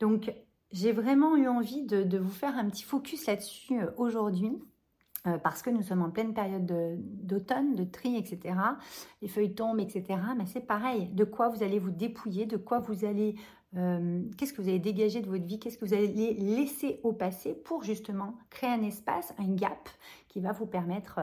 Donc, 0.00 0.32
j'ai 0.72 0.92
vraiment 0.92 1.36
eu 1.36 1.46
envie 1.46 1.82
de, 1.82 2.18
vous 2.18 2.30
faire 2.30 2.56
un 2.56 2.68
petit 2.68 2.84
focus 2.84 3.26
là-dessus 3.26 3.80
euh, 3.80 3.90
aujourd'hui. 3.96 4.58
Euh, 5.26 5.38
parce 5.38 5.62
que 5.62 5.70
nous 5.70 5.82
sommes 5.82 6.02
en 6.02 6.10
pleine 6.10 6.34
période 6.34 6.66
d'automne, 7.00 7.74
de, 7.74 7.84
tri, 7.84 8.16
etc. 8.16 8.56
Les 9.22 9.28
feuilles 9.28 9.54
tombent, 9.54 9.80
etc. 9.80 10.20
Mais 10.36 10.44
c'est 10.44 10.60
pareil. 10.60 11.06
De 11.14 11.24
quoi 11.24 11.48
vous 11.48 11.62
allez 11.62 11.78
vous 11.78 11.90
dépouiller, 11.90 12.44
de 12.44 12.58
quoi 12.58 12.80
vous 12.80 13.06
allez 13.06 13.36
euh, 13.76 14.22
qu'est-ce 14.36 14.52
que 14.52 14.62
vous 14.62 14.68
allez 14.68 14.78
dégager 14.78 15.20
de 15.20 15.28
votre 15.28 15.44
vie, 15.44 15.58
qu'est-ce 15.58 15.78
que 15.78 15.84
vous 15.84 15.94
allez 15.94 16.34
laisser 16.34 17.00
au 17.02 17.12
passé 17.12 17.54
pour 17.54 17.82
justement 17.82 18.36
créer 18.50 18.70
un 18.70 18.82
espace, 18.82 19.34
un 19.38 19.52
gap 19.52 19.88
qui 20.34 20.40
va 20.40 20.50
vous 20.50 20.66
permettre 20.66 21.20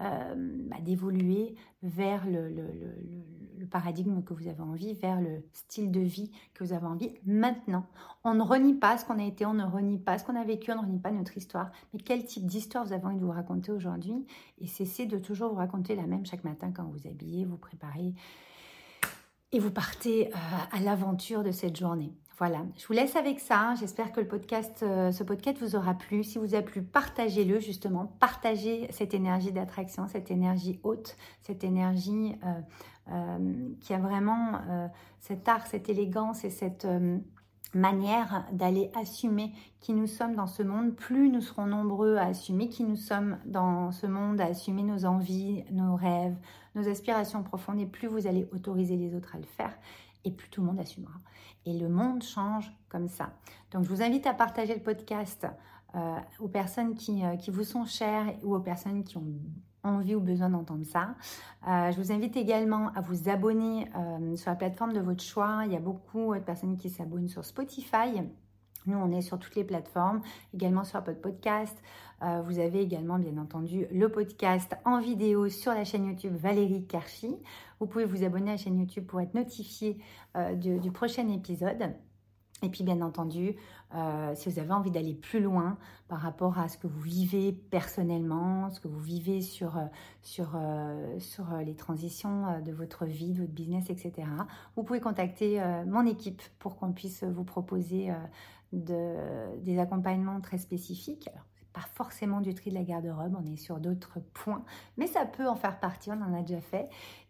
euh, 0.00 0.34
bah, 0.70 0.76
d'évoluer 0.80 1.56
vers 1.82 2.24
le, 2.28 3.66
paradigme 3.72 4.22
que 4.22 4.34
vous 4.34 4.46
avez 4.46 4.60
envie, 4.60 4.94
vers 4.94 5.20
le 5.20 5.42
style 5.52 5.90
de 5.90 5.98
vie 5.98 6.30
que 6.54 6.62
vous 6.62 6.72
avez 6.72 6.86
envie 6.86 7.12
maintenant. 7.26 7.86
On 8.22 8.34
ne 8.34 8.42
renie 8.42 8.74
pas 8.74 8.98
ce 8.98 9.04
qu'on 9.04 9.18
a 9.18 9.24
été, 9.24 9.44
on 9.46 9.54
ne 9.54 9.64
renie 9.64 9.98
pas 9.98 10.16
ce 10.18 10.24
qu'on 10.24 10.36
a 10.36 10.44
vécu, 10.44 10.70
on 10.70 10.76
ne 10.76 10.80
renie 10.82 11.00
pas 11.00 11.10
notre 11.10 11.36
histoire, 11.36 11.72
mais 11.92 11.98
quel 11.98 12.24
type 12.24 12.46
d'histoire 12.46 12.84
vous 12.84 12.92
avez 12.92 13.04
envie 13.04 13.18
de 13.18 13.24
vous 13.24 13.32
raconter 13.32 13.72
aujourd'hui? 13.72 14.26
Et 14.60 14.68
cessez 14.68 15.06
de 15.06 15.18
toujours 15.18 15.50
vous 15.50 15.56
raconter 15.56 15.96
la 15.96 16.06
même 16.06 16.24
chaque 16.24 16.44
matin 16.44 16.70
quand 16.70 16.84
vous 16.84 17.08
habillez, 17.08 17.44
vous 17.44 17.56
préparez 17.56 18.14
et 19.50 19.58
vous 19.58 19.72
partez 19.72 20.28
euh, 20.28 20.38
à 20.70 20.80
l'aventure 20.80 21.42
de 21.42 21.50
cette 21.50 21.76
journée. 21.76 22.12
Voilà, 22.38 22.60
je 22.78 22.86
vous 22.86 22.94
laisse 22.94 23.14
avec 23.16 23.40
ça. 23.40 23.74
J'espère 23.78 24.10
que 24.10 24.20
euh, 24.20 25.12
ce 25.12 25.22
podcast 25.22 25.58
vous 25.60 25.76
aura 25.76 25.94
plu. 25.94 26.24
Si 26.24 26.38
vous 26.38 26.54
a 26.54 26.62
plu, 26.62 26.82
partagez-le 26.82 27.60
justement. 27.60 28.06
Partagez 28.20 28.88
cette 28.90 29.12
énergie 29.12 29.52
d'attraction, 29.52 30.08
cette 30.08 30.30
énergie 30.30 30.80
haute, 30.82 31.16
cette 31.42 31.62
énergie 31.62 32.34
euh, 32.44 32.60
euh, 33.10 33.68
qui 33.80 33.92
a 33.92 33.98
vraiment 33.98 34.60
cet 35.20 35.46
art, 35.46 35.66
cette 35.66 35.88
élégance 35.88 36.44
et 36.44 36.50
cette 36.50 36.86
manière 37.74 38.46
d'aller 38.52 38.90
assumer 38.94 39.52
qui 39.80 39.92
nous 39.92 40.06
sommes 40.06 40.34
dans 40.34 40.46
ce 40.46 40.62
monde. 40.62 40.94
Plus 40.94 41.30
nous 41.30 41.40
serons 41.40 41.66
nombreux 41.66 42.16
à 42.16 42.26
assumer 42.26 42.68
qui 42.68 42.84
nous 42.84 42.96
sommes 42.96 43.38
dans 43.44 43.92
ce 43.92 44.06
monde, 44.06 44.40
à 44.40 44.46
assumer 44.46 44.82
nos 44.82 45.04
envies, 45.04 45.64
nos 45.70 45.96
rêves, 45.96 46.36
nos 46.74 46.88
aspirations 46.88 47.42
profondes, 47.42 47.80
et 47.80 47.86
plus 47.86 48.08
vous 48.08 48.26
allez 48.26 48.48
autoriser 48.52 48.96
les 48.96 49.14
autres 49.14 49.36
à 49.36 49.38
le 49.38 49.46
faire 49.46 49.72
et 50.24 50.30
plus 50.30 50.48
tout 50.48 50.60
le 50.60 50.66
monde 50.66 50.80
assumera. 50.80 51.14
Et 51.64 51.78
le 51.78 51.88
monde 51.88 52.22
change 52.22 52.72
comme 52.88 53.08
ça. 53.08 53.30
Donc 53.70 53.84
je 53.84 53.88
vous 53.88 54.02
invite 54.02 54.26
à 54.26 54.34
partager 54.34 54.74
le 54.74 54.82
podcast 54.82 55.46
euh, 55.94 56.16
aux 56.40 56.48
personnes 56.48 56.94
qui, 56.94 57.24
euh, 57.24 57.36
qui, 57.36 57.50
vous 57.50 57.64
sont 57.64 57.84
chères 57.84 58.34
ou 58.42 58.54
aux 58.54 58.60
personnes 58.60 59.04
qui 59.04 59.18
ont 59.18 59.26
envie 59.82 60.14
ou 60.14 60.20
besoin 60.20 60.48
d'entendre 60.48 60.84
ça. 60.84 61.14
Euh, 61.68 61.92
je 61.92 62.00
vous 62.00 62.12
invite 62.12 62.36
également 62.36 62.88
à 62.94 63.00
vous 63.00 63.28
abonner 63.28 63.90
sur 64.36 64.50
la 64.50 64.56
plateforme 64.56 64.92
de 64.92 65.00
votre 65.00 65.22
choix. 65.22 65.62
Il 65.66 65.72
y 65.72 65.76
a 65.76 65.80
beaucoup 65.80 66.34
de 66.34 66.40
personnes 66.40 66.76
qui 66.76 66.88
s'abonnent 66.88 67.28
sur 67.28 67.44
Spotify. 67.44 68.22
Nous, 68.86 68.96
on 68.96 69.12
est 69.12 69.22
sur 69.22 69.38
toutes 69.38 69.54
les 69.54 69.64
plateformes, 69.64 70.20
également 70.54 70.84
sur 70.84 70.96
Apple 70.96 71.14
Podcast. 71.14 71.76
vous 72.20 72.58
avez 72.58 72.80
également, 72.80 73.18
bien 73.18 73.36
entendu, 73.38 73.86
le 73.90 74.08
podcast 74.08 74.76
en 74.84 75.00
vidéo 75.00 75.48
sur 75.48 75.72
la 75.72 75.84
chaîne 75.84 76.06
YouTube 76.06 76.34
Valérie 76.36 76.86
Karchi. 76.86 77.36
Vous 77.82 77.88
pouvez 77.88 78.04
vous 78.04 78.22
abonner 78.22 78.50
à 78.50 78.54
la 78.54 78.58
chaîne 78.58 78.78
YouTube 78.78 79.06
pour 79.06 79.20
être 79.20 79.34
notifié 79.34 79.98
euh, 80.36 80.54
du, 80.54 80.92
prochain 80.92 81.28
épisode. 81.30 81.92
Et 82.62 82.68
puis 82.68 82.84
bien 82.84 83.02
entendu, 83.02 83.56
euh, 83.96 84.36
si 84.36 84.48
vous 84.48 84.60
avez 84.60 84.70
envie 84.70 84.92
d'aller 84.92 85.14
plus 85.14 85.40
loin 85.40 85.76
par 86.06 86.20
rapport 86.20 86.60
à 86.60 86.68
ce 86.68 86.78
que 86.78 86.86
vous 86.86 87.00
vivez 87.00 87.50
personnellement, 87.50 88.70
ce 88.70 88.78
que 88.78 88.86
vous 88.86 89.00
vivez 89.00 89.40
euh, 89.62 91.18
sur 91.18 91.46
les 91.66 91.74
transitions 91.74 92.60
de 92.60 92.70
votre 92.70 93.04
vie, 93.04 93.32
de 93.32 93.40
votre 93.40 93.52
business, 93.52 93.90
etc., 93.90 94.28
vous 94.76 94.84
pouvez 94.84 95.00
contacter 95.00 95.60
mon 95.88 96.06
équipe 96.06 96.40
pour 96.60 96.76
qu'on 96.76 96.92
puisse 96.92 97.24
vous 97.24 97.42
proposer 97.42 98.12
de, 98.72 99.14
des 99.60 99.78
accompagnements 99.78 100.40
très 100.40 100.58
spécifiques. 100.58 101.28
Alors, 101.32 101.46
pas 101.72 101.86
forcément 101.94 102.40
du 102.40 102.54
tri 102.54 102.70
de 102.70 102.74
la 102.74 102.82
garde-robe, 102.82 103.36
on 103.40 103.50
est 103.50 103.56
sur 103.56 103.80
d'autres 103.80 104.18
points, 104.34 104.62
mais 104.98 105.06
ça 105.06 105.24
peut 105.24 105.48
en 105.48 105.54
faire 105.54 105.80
partie, 105.80 106.10
on 106.10 106.20
en 106.20 106.34
a 106.34 106.42
déjà 106.42 106.60
fait. 106.60 106.88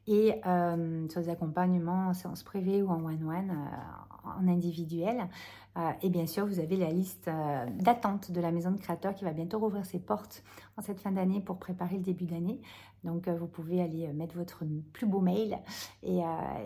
Et 0.08 0.40
euh, 0.46 1.08
sur 1.08 1.20
des 1.20 1.28
accompagnements 1.28 2.08
en 2.08 2.12
séance 2.12 2.42
privée 2.42 2.82
ou 2.82 2.90
en 2.90 3.04
one-one, 3.04 3.50
euh, 3.50 4.11
en 4.24 4.48
individuel. 4.48 5.28
Euh, 5.76 5.90
et 6.02 6.10
bien 6.10 6.26
sûr, 6.26 6.46
vous 6.46 6.58
avez 6.58 6.76
la 6.76 6.90
liste 6.90 7.30
d'attente 7.78 8.30
de 8.30 8.40
la 8.40 8.52
maison 8.52 8.70
de 8.70 8.76
créateurs 8.76 9.14
qui 9.14 9.24
va 9.24 9.32
bientôt 9.32 9.58
rouvrir 9.58 9.86
ses 9.86 9.98
portes 9.98 10.42
en 10.76 10.82
cette 10.82 11.00
fin 11.00 11.12
d'année 11.12 11.40
pour 11.40 11.58
préparer 11.58 11.96
le 11.96 12.02
début 12.02 12.26
d'année. 12.26 12.60
Donc, 13.04 13.28
vous 13.28 13.46
pouvez 13.48 13.80
aller 13.82 14.12
mettre 14.12 14.36
votre 14.36 14.64
plus 14.92 15.06
beau 15.06 15.20
mail 15.20 15.58
et, 16.02 16.18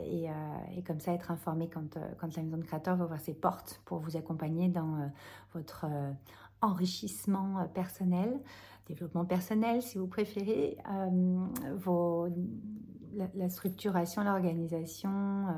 et, 0.05 0.29
et 0.77 0.83
comme 0.83 1.01
ça 1.01 1.13
être 1.13 1.31
informé 1.31 1.69
quand, 1.69 1.97
quand 2.19 2.37
la 2.37 2.43
maison 2.43 2.59
de 2.59 2.65
créateurs 2.65 2.97
va 2.97 3.05
ouvrir 3.05 3.21
ses 3.21 3.33
portes 3.33 3.81
pour 3.87 4.01
vous 4.01 4.17
accompagner 4.17 4.69
dans 4.69 5.11
votre 5.55 5.87
enrichissement 6.61 7.67
personnel, 7.73 8.39
développement 8.87 9.25
personnel 9.25 9.81
si 9.83 9.97
vous 9.97 10.09
préférez, 10.09 10.77
vos 11.77 12.29
la, 13.35 13.49
structuration, 13.49 14.23
l'organisation, 14.23 15.11
euh, 15.49 15.53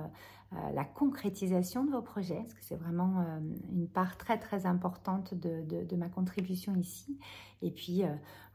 euh, 0.54 0.72
la 0.72 0.84
concrétisation 0.84 1.84
de 1.84 1.90
vos 1.90 2.02
projets, 2.02 2.40
parce 2.42 2.54
que 2.54 2.62
c'est 2.62 2.76
vraiment 2.76 3.20
euh, 3.20 3.38
une 3.72 3.88
part 3.88 4.16
très 4.16 4.38
très 4.38 4.66
importante 4.66 5.34
de, 5.34 5.96
ma 5.96 6.08
contribution 6.08 6.74
ici. 6.76 7.18
Et 7.62 7.70
puis 7.70 8.02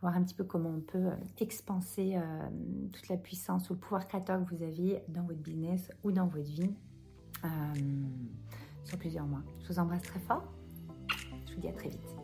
voir 0.02 0.16
un 0.16 0.24
petit 0.24 0.36
peu 0.36 0.44
comment 0.44 0.70
on 0.70 0.80
peut 0.80 1.10
expanser 1.40 2.18
toute 2.94 3.10
la 3.10 3.18
puissance 3.18 3.70
ou 3.70 3.74
le 3.74 3.80
pouvoir 3.80 4.08
créateur 4.08 4.44
que 4.46 4.56
vous 4.56 4.64
avez 4.64 5.04
dans 5.10 5.24
votre 5.24 5.42
business 5.42 5.92
ou 6.04 6.12
dans 6.14 6.28
votre 6.28 6.50
vie 6.50 6.74
sur 8.86 8.98
plusieurs 8.98 9.26
mois. 9.26 9.44
Je 9.64 9.74
vous 9.74 9.80
embrasse 9.80 10.04
très 10.04 10.22
fort. 10.22 10.44
Je 11.48 11.56
vous 11.56 11.60
dis 11.60 11.68
à 11.68 11.74
très 11.74 11.90
vite. 11.90 12.23